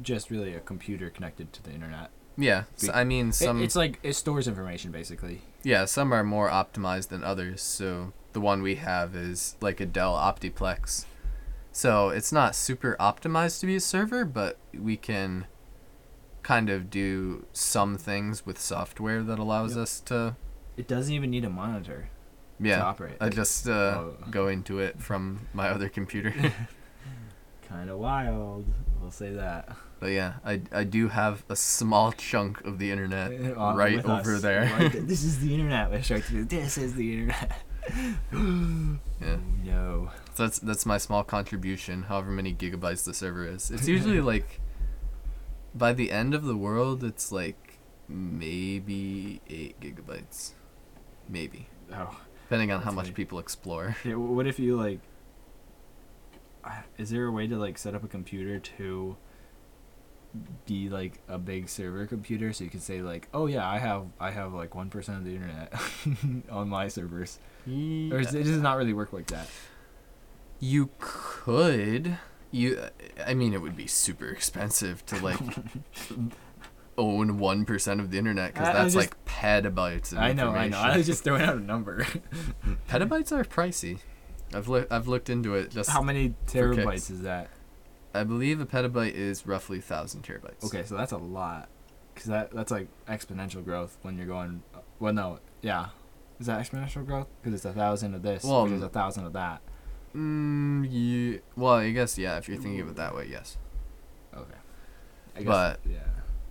[0.00, 2.10] just really a computer connected to the internet.
[2.36, 3.62] Yeah, so, I mean It- some.
[3.62, 5.42] it's like it stores information basically.
[5.64, 7.62] Yeah, some are more optimized than others.
[7.62, 11.04] So the one we have is like a Dell Optiplex.
[11.70, 15.46] So it's not super optimized to be a server, but we can
[16.42, 19.82] kind of do some things with software that allows Yep.
[19.82, 20.36] us to
[20.76, 22.08] It doesn't even need a monitor
[22.60, 22.82] to yeah.
[22.82, 23.16] operate.
[23.20, 24.16] I just uh, Oh.
[24.30, 26.34] go into it from my other computer.
[27.68, 28.66] kind of wild.
[29.00, 29.74] We'll say that.
[30.00, 34.42] but yeah, I, I do have a small chunk of the internet right over us.
[34.42, 34.62] there.
[34.78, 35.90] Right this is the internet.
[35.90, 36.48] With Shark TV.
[36.48, 37.52] This is the internet.
[39.22, 39.36] Yeah.
[39.64, 40.10] No.
[40.34, 43.70] So that's that's my small contribution, however many gigabytes the server is.
[43.70, 44.60] It's usually like
[45.74, 47.78] by the end of the world it's like
[48.08, 50.52] maybe eight gigabytes.
[51.28, 51.68] Maybe.
[51.92, 52.18] Oh.
[52.48, 53.96] Depending on how much people explore.
[54.04, 55.00] Yeah, what if you like?
[56.98, 59.16] Is there a way to like set up a computer to
[60.66, 64.06] be like a big server computer, so you can say like, oh yeah, I have
[64.20, 65.72] I have like one percent of the internet
[66.50, 69.48] on my servers, or is it does not really work like that?
[70.60, 72.18] You could.
[72.50, 72.84] You.
[73.26, 75.38] I mean, it would be super expensive to like
[76.98, 80.68] own one percent of the internet because that's just- like petabytes of I know, I
[80.68, 80.78] know.
[80.78, 82.06] I was just throwing out a number.
[82.88, 83.98] petabytes are pricey.
[84.54, 85.70] I've loo- I've looked into it.
[85.70, 87.48] Just How many terabytes is that?
[88.14, 90.64] I believe a petabyte is roughly thousand terabytes.
[90.64, 91.70] Okay, so that's a lot,
[92.14, 94.62] cause that that's like exponential growth when you're going.
[95.00, 95.88] Well, no, yeah,
[96.42, 97.28] is that exponential growth?
[97.44, 99.60] Cause it's a thousand of this, Well, which is a thousand of that.
[100.12, 101.38] Mm, yeah.
[101.56, 102.36] Well, I guess yeah.
[102.36, 103.56] If you're thinking of it that way, yes.
[104.36, 104.58] Okay.
[105.36, 105.98] I guess, But- yeah.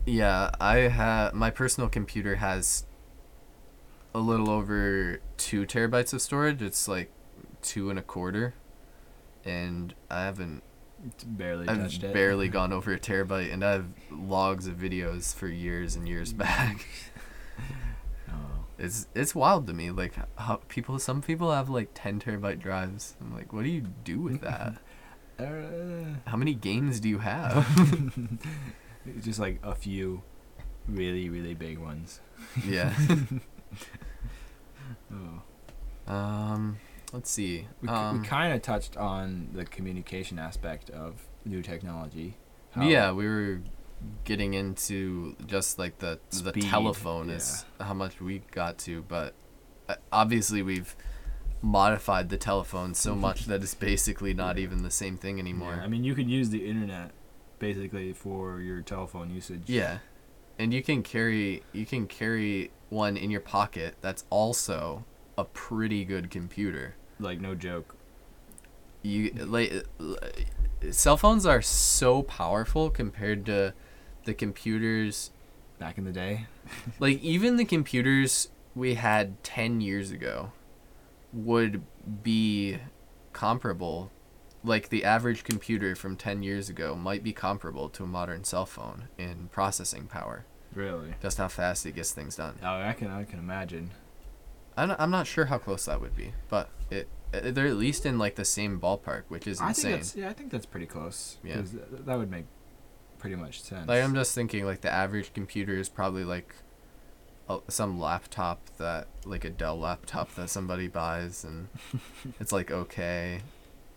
[0.06, 2.86] Yeah, I have my personal computer has
[4.16, 6.62] a little over two terabytes of storage.
[6.62, 7.12] It's like
[7.62, 8.56] two and a quarter,
[9.46, 10.64] and I haven't.
[11.06, 12.14] It's barely I've touched it.
[12.14, 16.32] barely gone over a terabyte, and I have logs of videos for years and years
[16.34, 16.86] back.
[18.82, 19.92] It's it's wild to me.
[19.92, 23.16] Like how people, some people have like ten terabyte drives.
[23.22, 24.74] I'm like, what do you do with that?
[25.40, 27.66] Uh, How many games do you have?
[29.22, 30.22] just like a few
[30.88, 32.20] really really big ones.
[32.68, 32.94] yeah.
[35.14, 36.12] Oh.
[36.14, 36.78] Um.
[37.14, 37.68] Let's see.
[37.82, 42.38] We, um, we kind of touched on the communication aspect of new technology.
[42.72, 43.62] how- Yeah, we were
[44.24, 49.34] getting into just like the the telephone is how much we got to, but
[49.90, 50.96] uh, obviously we've
[51.62, 54.64] modified the telephone so much that it's basically not Yeah.
[54.64, 55.76] even the same thing anymore.
[55.76, 57.12] Yeah, I mean, you could use the internet
[57.60, 59.64] basically for your telephone usage.
[59.68, 60.00] Yeah.
[60.58, 65.06] And you can carry you can carry one in your pocket that's also
[65.38, 66.96] a pretty good computer.
[67.20, 67.96] Like no joke.
[69.04, 69.86] You like
[70.92, 73.74] cell phones are so powerful compared to
[74.26, 75.32] the computers
[75.80, 76.46] Back in the day.
[77.00, 80.52] like even the computers we had 10 years ago
[81.34, 81.82] would
[82.24, 82.78] be
[83.34, 84.12] comparable
[84.64, 88.66] like the average computer from 10 years ago might be comparable to a modern cell
[88.66, 90.46] phone in processing power
[90.76, 91.16] Really.
[91.22, 93.90] just how fast it gets things done Oh, I can I can imagine.
[94.78, 97.76] i'm not, I'm not sure how close that would be but it, it they're at
[97.78, 100.30] least in like the same ballpark which is I insane think that's yeah.
[100.30, 101.38] I think that's pretty close.
[101.44, 101.64] Yeah, uh,
[102.06, 102.46] that would make
[103.22, 103.88] pretty much sense.
[103.88, 106.56] like i'm just thinking like the average computer is probably like
[107.48, 111.70] a, some laptop that like a dell laptop that somebody buys and
[112.40, 113.42] it's like okay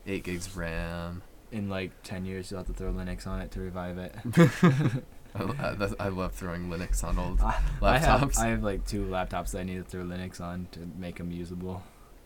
[0.06, 1.22] 8 gigs ram
[1.54, 4.14] in like ten years, you'll have to throw Linux on it to revive it.
[5.36, 8.86] I, I, I love throwing linux on old I, I have laptops I have like
[8.86, 11.82] two laptops that I need to throw Linux on to make them usable,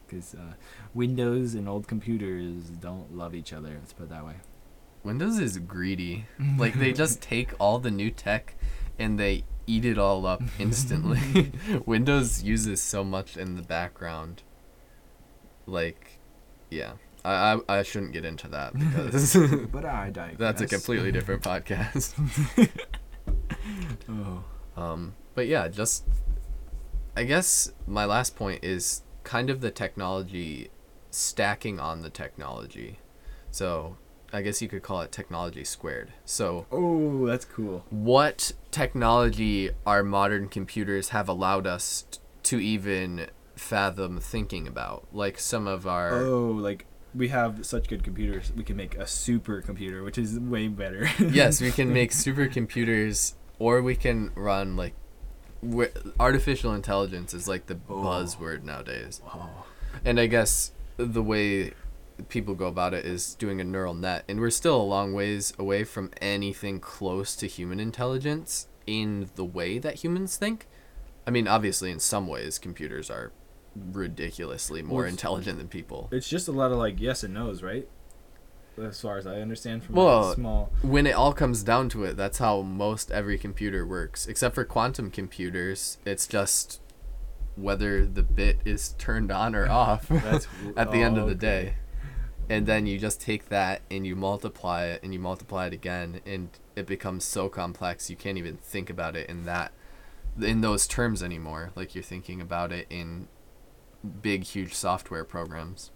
[0.07, 0.55] because uh,
[0.93, 3.71] Windows and old computers don't love each other.
[3.81, 4.35] Let's put it that way.
[5.09, 6.27] Windows is greedy
[6.59, 8.55] like they just take all the new tech
[8.99, 11.53] and they eat it all up instantly.
[11.87, 14.43] Windows uses so much in the background.
[15.67, 16.19] Like,
[16.71, 16.93] yeah,
[17.25, 19.37] I I, I shouldn't get into that because
[19.71, 20.39] But I digress.
[20.39, 22.15] that's a completely different podcast.
[24.09, 24.45] Oh.
[24.77, 26.05] Um, but yeah, just
[27.17, 30.71] I guess my last point is kind of the technology
[31.11, 32.99] stacking on the technology.
[33.51, 33.97] So
[34.33, 36.13] I guess you could call it technology squared.
[36.25, 37.85] So Oh, that's cool.
[37.91, 45.39] what technology our modern computers have allowed us t- to even fathom thinking about like
[45.39, 49.63] some of our Oh, like we have such good computers, we can make a super
[49.63, 51.09] computer, which is way better.
[51.19, 54.95] yes we can make supercomputers or we can run like
[56.21, 57.95] artificial intelligence is like the Oh.
[57.95, 59.65] buzzword nowadays Oh.
[60.05, 61.73] and i guess the way
[62.29, 65.53] people go about it is doing a neural net and we're still a long ways
[65.59, 70.67] away from anything close to human intelligence in the way that humans think
[71.27, 73.31] i mean obviously in some ways computers are
[73.93, 77.63] ridiculously more Well, intelligent than people It's just a lot of like yes and no's,
[77.63, 77.89] right?
[78.81, 80.73] As far as I understand from Well, small.
[80.83, 84.27] when it all comes down to it, that's how most every computer works.
[84.27, 86.81] Except for quantum computers, it's just
[87.57, 90.47] whether the bit is turned on or off That's
[90.77, 91.65] at the end oh, of the okay.
[91.65, 91.75] day.
[92.51, 96.21] And then you just take that and you multiply it and you multiply it again
[96.25, 99.73] and it becomes so complex you can't even think about it in that
[100.41, 101.71] in those terms anymore.
[101.75, 103.29] Like you're thinking about it in
[104.23, 105.91] big huge software programs.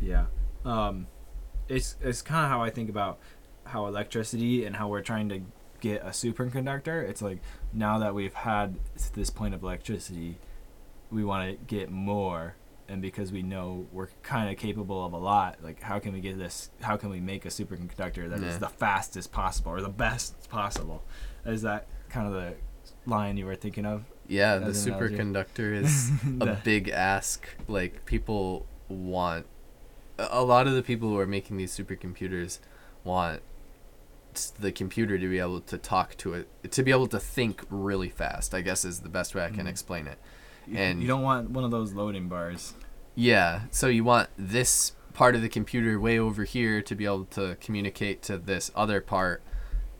[0.00, 0.26] Yeah.
[0.64, 1.06] Um,
[1.68, 3.18] it's it's kind of how I think about
[3.64, 5.42] how electricity and how we're trying to
[5.80, 7.08] get a superconductor.
[7.08, 7.38] It's like
[7.72, 8.78] now that we've had
[9.14, 10.38] this point of electricity,
[11.10, 12.56] we want to get more,
[12.90, 16.20] and because we know we're kind of capable of a lot, like how can we
[16.20, 16.70] get this?
[16.80, 18.58] How can we make a superconductor that is Yeah.
[18.58, 21.02] the fastest possible or the best possible?
[21.46, 22.54] Is that kind of the
[23.06, 24.04] line you were thinking of?
[24.26, 25.16] Yeah, the As an analogy.
[25.16, 26.10] superconductor is
[26.40, 27.48] a big ask.
[27.68, 29.46] Like people want
[30.18, 32.58] a lot of the people who are making these supercomputers
[33.04, 33.40] want
[34.60, 38.08] the computer to be able to talk to it to be able to think really
[38.08, 38.54] fast.
[38.54, 39.70] I guess is the best way I can Mhm.
[39.70, 40.18] explain it.
[40.66, 42.74] You- And- you don't want one of those loading bars.
[43.14, 47.24] Yeah, so you want this part of the computer way over here to be able
[47.26, 49.42] to communicate to this other part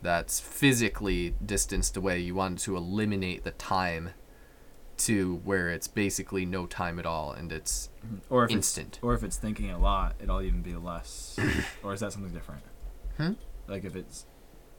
[0.01, 2.19] that's physically distanced away.
[2.19, 4.11] You want to eliminate the time
[4.97, 7.89] to where it's basically no time at all and it's
[8.29, 8.95] Or if instant.
[8.95, 11.37] It's, or if it's thinking a lot, it'll even be less.
[11.83, 12.63] or is that something different?
[13.17, 13.33] Hmm?
[13.67, 14.25] Like if it's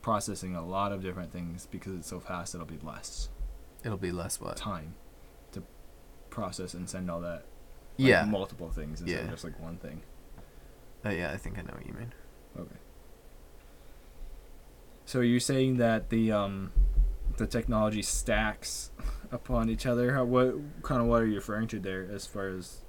[0.01, 3.29] processing a lot of different things because it's so fast, it'll be less
[3.85, 4.57] It'll be less what?
[4.57, 4.95] time
[6.33, 7.45] process and send all that.
[7.99, 8.25] like, Yeah.
[8.25, 9.25] Multiple things instead Yeah.
[9.25, 10.03] of just like one thing.
[11.05, 12.13] Uh, yeah, I think I know what you mean.
[12.59, 12.77] Okay.
[15.05, 16.73] So you're saying that the um,
[17.37, 18.91] the technology stacks
[19.33, 20.15] upon each other.
[20.15, 22.81] How, what kind of what are you referring to there as far as?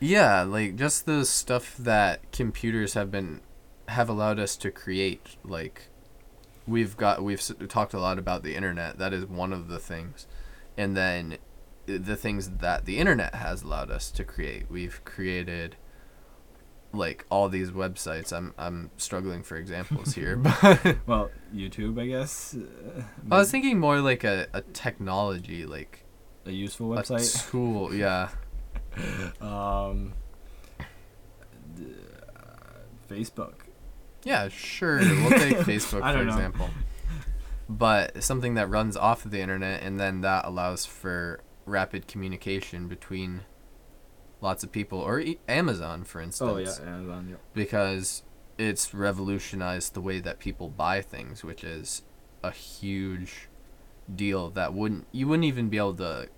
[0.00, 3.40] Yeah, like just the stuff that computers have been
[3.88, 5.36] have allowed us to create.
[5.44, 5.88] Like
[6.66, 8.98] we've got we've talked a lot about the internet.
[8.98, 10.26] That is one of the things,
[10.76, 11.38] and then
[11.86, 14.70] the things that the internet has allowed us to create.
[14.70, 15.76] We've created
[16.92, 18.32] like all these websites.
[18.32, 22.54] I'm I'm struggling for examples here, but Well, YouTube, I guess.
[22.56, 26.04] Uh, I was thinking more like a, a technology, like
[26.46, 27.50] a useful a website.
[27.50, 27.92] tool.
[27.94, 28.28] Yeah.
[29.40, 30.12] Um,
[31.74, 31.84] d-
[32.36, 33.54] uh, Facebook.
[34.22, 34.98] Yeah, sure.
[34.98, 36.32] We'll take Facebook for don't know.
[36.32, 36.70] example.
[37.68, 42.88] But something that runs off of the internet and then that allows for rapid communication
[42.88, 43.42] between
[44.40, 47.28] lots of people or e- Amazon for instance Oh yeah, Amazon.
[47.30, 47.36] Yeah.
[47.54, 48.22] because
[48.58, 52.02] it's revolutionized the way that people buy things, which is
[52.42, 53.48] a huge
[54.14, 56.28] deal that wouldn't you wouldn't even be able to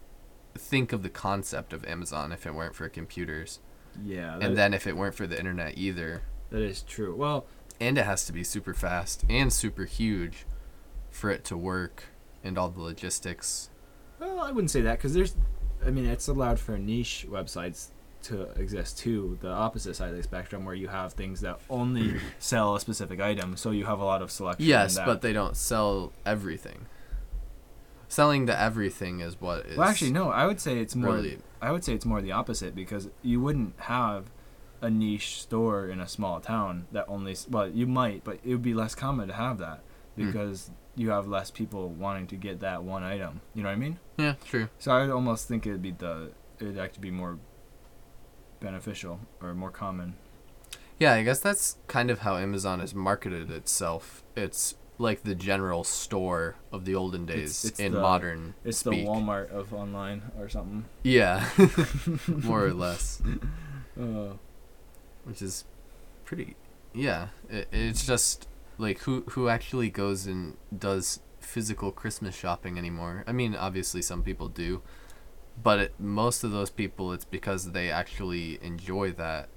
[0.57, 3.59] think of the concept of Amazon if it weren't for computers.
[4.05, 4.39] Yeah.
[4.41, 6.23] And then if it weren't for the internet either.
[6.51, 7.15] that is true.
[7.17, 7.47] Well,
[7.81, 10.47] and it has to be super fast and super huge
[11.11, 12.05] for it to work
[12.45, 13.69] and all the logistics.
[14.21, 15.37] Well, I wouldn't say that because there's,
[15.85, 17.89] I mean, it's allowed for niche websites
[18.25, 19.39] to exist too.
[19.41, 23.21] The opposite side of the spectrum, where you have things that only sell a specific
[23.21, 24.63] item, so you have a lot of selection.
[24.65, 25.07] in Yes, that.
[25.07, 26.87] but they don't sell everything.
[28.09, 30.31] Selling to everything is what is Well, actually, no.
[30.31, 31.15] I would say it's more.
[31.15, 34.31] really I would say it's more the opposite because you wouldn't have
[34.81, 37.35] a niche store in a small town that only.
[37.51, 39.81] Well, you might, but it would be less common to have that
[40.17, 40.27] Hmm.
[40.27, 43.41] because you have less people wanting to get that one item.
[43.55, 43.99] You know what I mean?
[44.19, 44.69] yeah, true.
[44.79, 47.39] So I almost think it'd be the it'd actually be more
[48.61, 50.15] beneficial or more common.
[50.99, 54.25] Yeah, I guess that's kind of how Amazon has marketed itself.
[54.35, 59.05] It's like the general store of the olden days it's in the- modern It's speak.
[59.05, 60.87] the Walmart of online or something.
[61.03, 61.47] Yeah,
[62.27, 63.21] more or less,
[64.01, 64.33] Uh,
[65.25, 65.65] which is
[66.25, 66.57] pretty.
[66.95, 73.25] Yeah, it, it's just like who who actually goes and does physical Christmas shopping anymore?
[73.27, 74.83] I mean, obviously some people do,
[75.63, 79.49] but it, most of those people, it's because they actually enjoy that.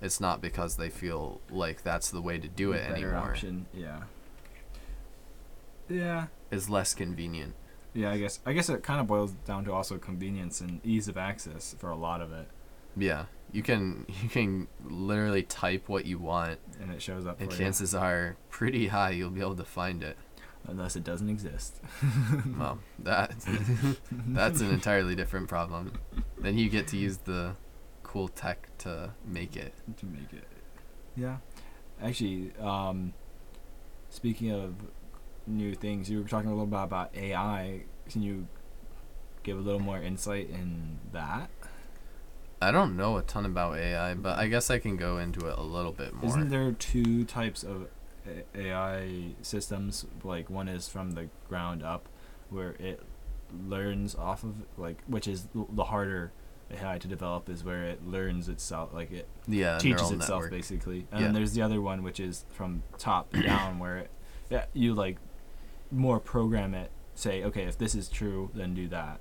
[0.00, 3.16] It's not because they feel like that's the way to do it anymore.
[3.16, 3.66] Option.
[3.72, 4.02] Yeah.
[5.88, 6.26] Yeah.
[6.50, 7.54] Is less convenient.
[7.94, 11.08] Yeah, I guess I guess it kind of boils down to also convenience and ease
[11.08, 12.48] of access for a lot of it,
[12.96, 17.40] Yeah, you can you can literally type what you want, and it shows up.
[17.40, 20.16] and chances are pretty high you'll be able to find it.
[20.66, 21.80] unless it doesn't exist.
[22.58, 23.34] Well, that
[24.28, 25.92] that's an entirely different problem.
[26.38, 27.56] Then you get to use the
[28.02, 29.74] cool tech to make it.
[29.98, 30.46] to make it.
[31.16, 31.36] Yeah,
[32.02, 33.12] actually, um,
[34.08, 34.74] speaking of
[35.46, 37.82] new things, you were talking a little bit about AI.
[38.08, 38.46] Can you
[39.42, 41.50] give a little more insight in that?
[42.62, 45.58] I don't know a ton about AI, but I guess I can go into it
[45.58, 46.24] a little bit more.
[46.26, 47.88] Isn't there two types of
[48.54, 50.06] AI systems?
[50.24, 52.08] Like one is from the ground up,
[52.50, 53.02] where it
[53.66, 56.32] learns off of like, which is the harder
[56.70, 60.50] AI to develop is where it learns itself, like it yeah, teaches itself network.
[60.50, 61.06] basically.
[61.10, 61.26] And Yeah.
[61.26, 64.10] then there's the other one which is from top down, where it,
[64.50, 65.18] yeah, you like
[65.90, 66.90] more program it.
[67.14, 69.20] Say, okay, if this is true, then do that.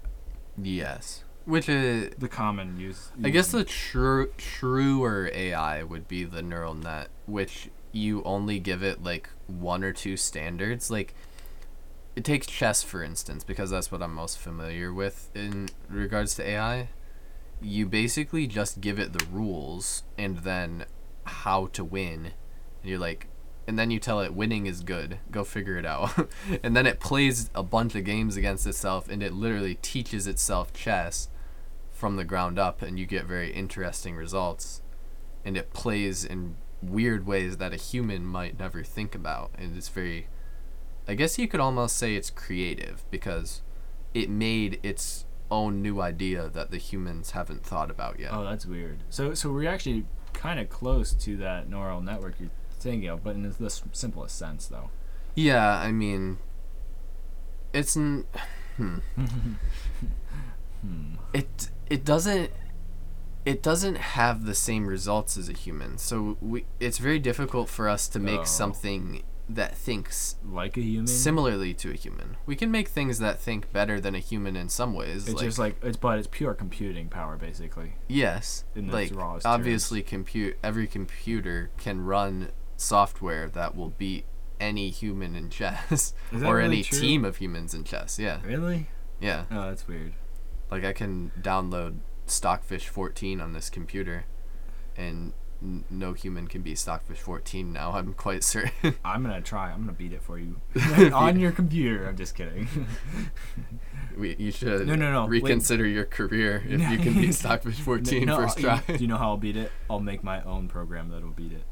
[0.62, 3.12] Yes, which is The common use.
[3.24, 8.84] I guess the true truer AI would be the neural net, which you only give
[8.84, 10.92] it like one or two standards.
[10.92, 11.14] Like
[12.16, 16.48] it takes chess for instance, because that's what I'm most familiar with in regards to
[16.48, 16.90] AI.
[17.62, 20.86] You basically just give it the rules and then
[21.26, 22.34] how to win.
[22.82, 23.28] And you're like
[23.68, 25.20] and then you tell it winning is good.
[25.32, 26.30] Go figure it out.
[26.64, 30.74] and then it plays a bunch of games against itself and it literally teaches itself
[30.74, 31.30] chess
[32.02, 34.82] from the ground up and you get very interesting results
[35.46, 39.88] and it plays in weird ways that a human might never think about and it's
[39.90, 40.26] very
[41.08, 43.62] i guess you could almost say it's creative because
[44.16, 48.66] it made its own new idea that the humans haven't thought about yet Oh, that's
[48.66, 49.00] weird.
[49.10, 52.50] So, so we're actually kind of close to that neural network you're
[52.80, 54.90] thinking of, but in the s- simplest sense, though.
[55.36, 56.40] yeah i mean
[57.74, 58.26] it's n-
[58.78, 58.98] hmm.
[60.82, 61.14] Hmm.
[61.34, 62.50] it it doesn't
[63.46, 67.90] it doesn't have the same results as a human so we it's very difficult for
[67.90, 68.44] us to make Oh.
[68.46, 71.08] something that thinks Like a human.
[71.08, 74.70] similarly to a human we can make things that think better than a human in
[74.70, 77.96] some ways It's like, just like it's, but it's pure computing power, basically.
[78.08, 79.12] yes in like
[79.44, 84.26] obviously compute every computer can run software that will beat
[84.60, 87.00] any human in chess or really any true?
[87.00, 88.88] team of humans in chess yeah Really?
[89.20, 90.14] yeah Oh, that's weird.
[90.72, 91.98] Like I can download
[92.28, 94.24] Stockfish 14 on this computer,
[94.96, 97.92] and n- no human can beat Stockfish 14 now.
[97.96, 98.96] I'm quite certain.
[99.06, 99.70] I'm gonna try.
[99.72, 100.62] I'm gonna beat it for you
[101.14, 102.08] on your computer.
[102.08, 102.68] I'm just kidding.
[104.18, 105.44] we, you should No, no, no, wait.
[105.44, 108.82] reconsider your career if you can beat Stockfish 14 No, first try.
[108.88, 109.72] Do you know how I'll beat it?
[109.90, 111.64] I'll make my own program that'll beat it.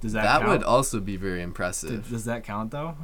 [0.00, 0.48] Does that, that count?
[0.52, 2.08] would also be very impressive.
[2.08, 2.96] does that count though?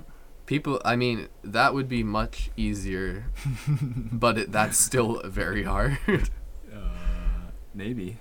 [0.47, 3.27] People, I mean, that would be much easier,
[4.13, 5.99] but it, that's still very hard.
[6.07, 6.79] Uh,
[7.75, 8.19] maybe.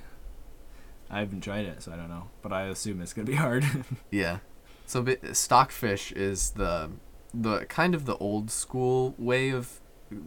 [1.10, 2.30] I haven't tried it, so I don't know.
[2.42, 3.66] But I assume it's gonna be hard.
[4.12, 4.40] Yeah.
[4.86, 6.92] So stockfish is the
[7.34, 9.80] the kind of the old school way of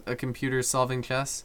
[0.07, 1.45] a computer solving chess.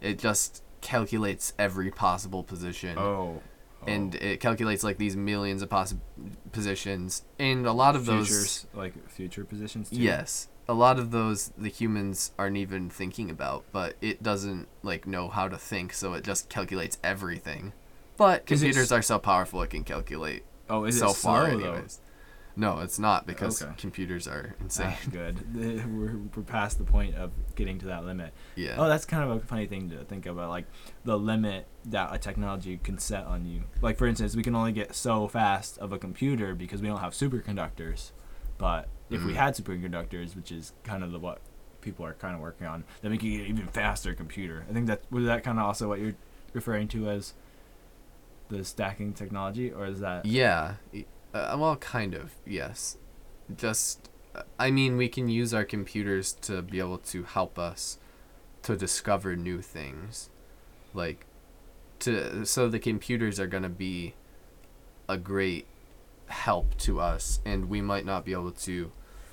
[0.00, 3.42] It just calculates every possible position oh.
[3.86, 4.24] And oh.
[4.24, 6.02] it calculates like these millions of possible
[6.52, 9.90] positions and a lot of those futures, like future positions.
[9.90, 9.96] Too?
[9.96, 15.06] yes a lot of those the humans aren't even thinking about but it doesn't like
[15.06, 17.72] know how to think so it just calculates everything
[18.16, 21.84] but computers are so powerful it can calculate Oh, is so it far slow, though?
[22.60, 23.72] No, it's not because Okay.
[23.78, 24.88] computers are insane.
[24.90, 25.54] That's good.
[25.54, 28.32] We're, we're past the point of getting to that limit.
[28.54, 28.74] yeah.
[28.78, 30.66] Oh, that's kind of a funny thing to think about, like
[31.04, 33.62] the limit that a technology can set on you.
[33.80, 37.00] Like for instance, we can only get so fast of a computer because we don't
[37.00, 38.10] have superconductors.
[38.58, 39.36] But if we Mhm.
[39.36, 41.40] had superconductors, which is kind of the what
[41.80, 44.66] people are kind of working on, then we could get an even faster computer.
[44.68, 46.14] I think that was that kind of also what you're
[46.52, 47.32] referring to as
[48.50, 50.26] the stacking technology, or is that?
[50.26, 50.74] yeah.
[51.32, 52.34] Uh, well, kind of.
[52.46, 52.96] Yes.
[53.56, 54.10] Just
[54.58, 57.98] I mean, we can use our computers to be able to help us
[58.62, 60.30] to discover new things.
[60.94, 61.26] Like
[62.00, 64.14] to so the computers are going to be
[65.08, 65.66] a great
[66.26, 68.92] help to us and we might not be able to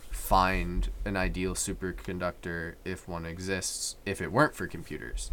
[0.09, 5.31] find an ideal superconductor if one exists if it weren't for computers.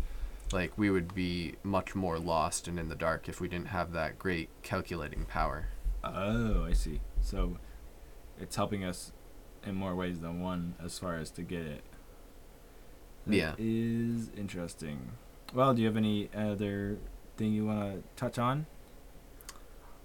[0.52, 3.92] Like we would be much more lost and in the dark if we didn't have
[3.92, 5.68] that great calculating power.
[6.14, 7.00] Oh, I see.
[7.20, 7.58] So
[8.38, 9.12] it's helping us
[9.64, 11.82] in more ways than one as far as to get it.
[13.26, 13.54] That Yeah.
[13.58, 15.12] is interesting.
[15.54, 16.98] Well, do you have any other
[17.36, 18.66] thing you want to touch on?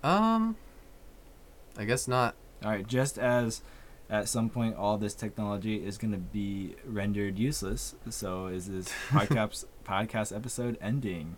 [0.03, 0.55] Um
[1.77, 2.35] I guess not.
[2.63, 3.61] All right, just as
[4.09, 8.87] at some point all this technology is going to be rendered useless, so is this
[9.09, 11.35] podcast podcast episode ending?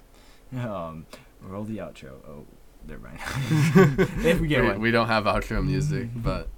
[0.55, 1.05] Um,
[1.41, 2.13] roll the outro.
[2.27, 2.45] Oh,
[2.87, 3.19] never mind.
[4.25, 6.49] if we get we, one we don't have outro music, but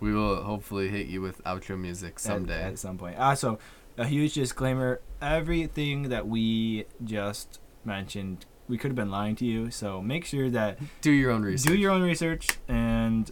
[0.00, 2.62] we will hopefully hit you with outro music at- someday.
[2.62, 3.18] At, some point.
[3.18, 3.58] Also,
[3.96, 9.70] a huge disclaimer: everything that we just mentioned, we could have been lying to you.
[9.70, 11.70] So make sure that Do your own research.
[11.70, 13.30] do your own research and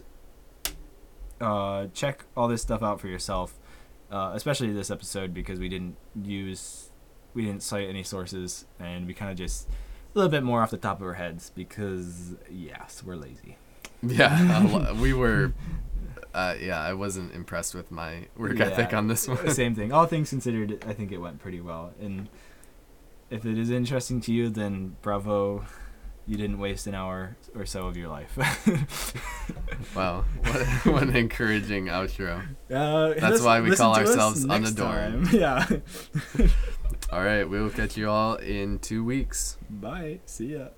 [1.41, 3.59] uh, check all this stuff out for yourself.
[4.11, 6.91] Uh, especially this episode because we didn't use,
[7.33, 9.67] we didn't cite any sources, and we kind of just
[10.13, 13.57] a little bit more off the top of our heads because yes, we're lazy.
[14.01, 15.53] Yeah, lo- we were.
[16.33, 19.49] Uh, yeah, I wasn't impressed with my work ethic on this one.
[19.51, 19.91] Same thing.
[19.93, 21.93] All things considered, I think it went pretty well.
[22.01, 22.27] And
[23.29, 25.63] if it is interesting to you, then bravo,
[26.25, 28.37] you didn't waste an hour or so of your life.
[29.95, 32.41] Wow, what, what an encouraging outro.
[32.73, 35.29] Uh, That's why we call ourselves Unadorned.
[35.29, 35.39] time.
[35.39, 35.67] Yeah.
[37.13, 39.59] All right, we will catch you all in two weeks.
[39.69, 40.21] Bye.
[40.25, 40.69] See ya.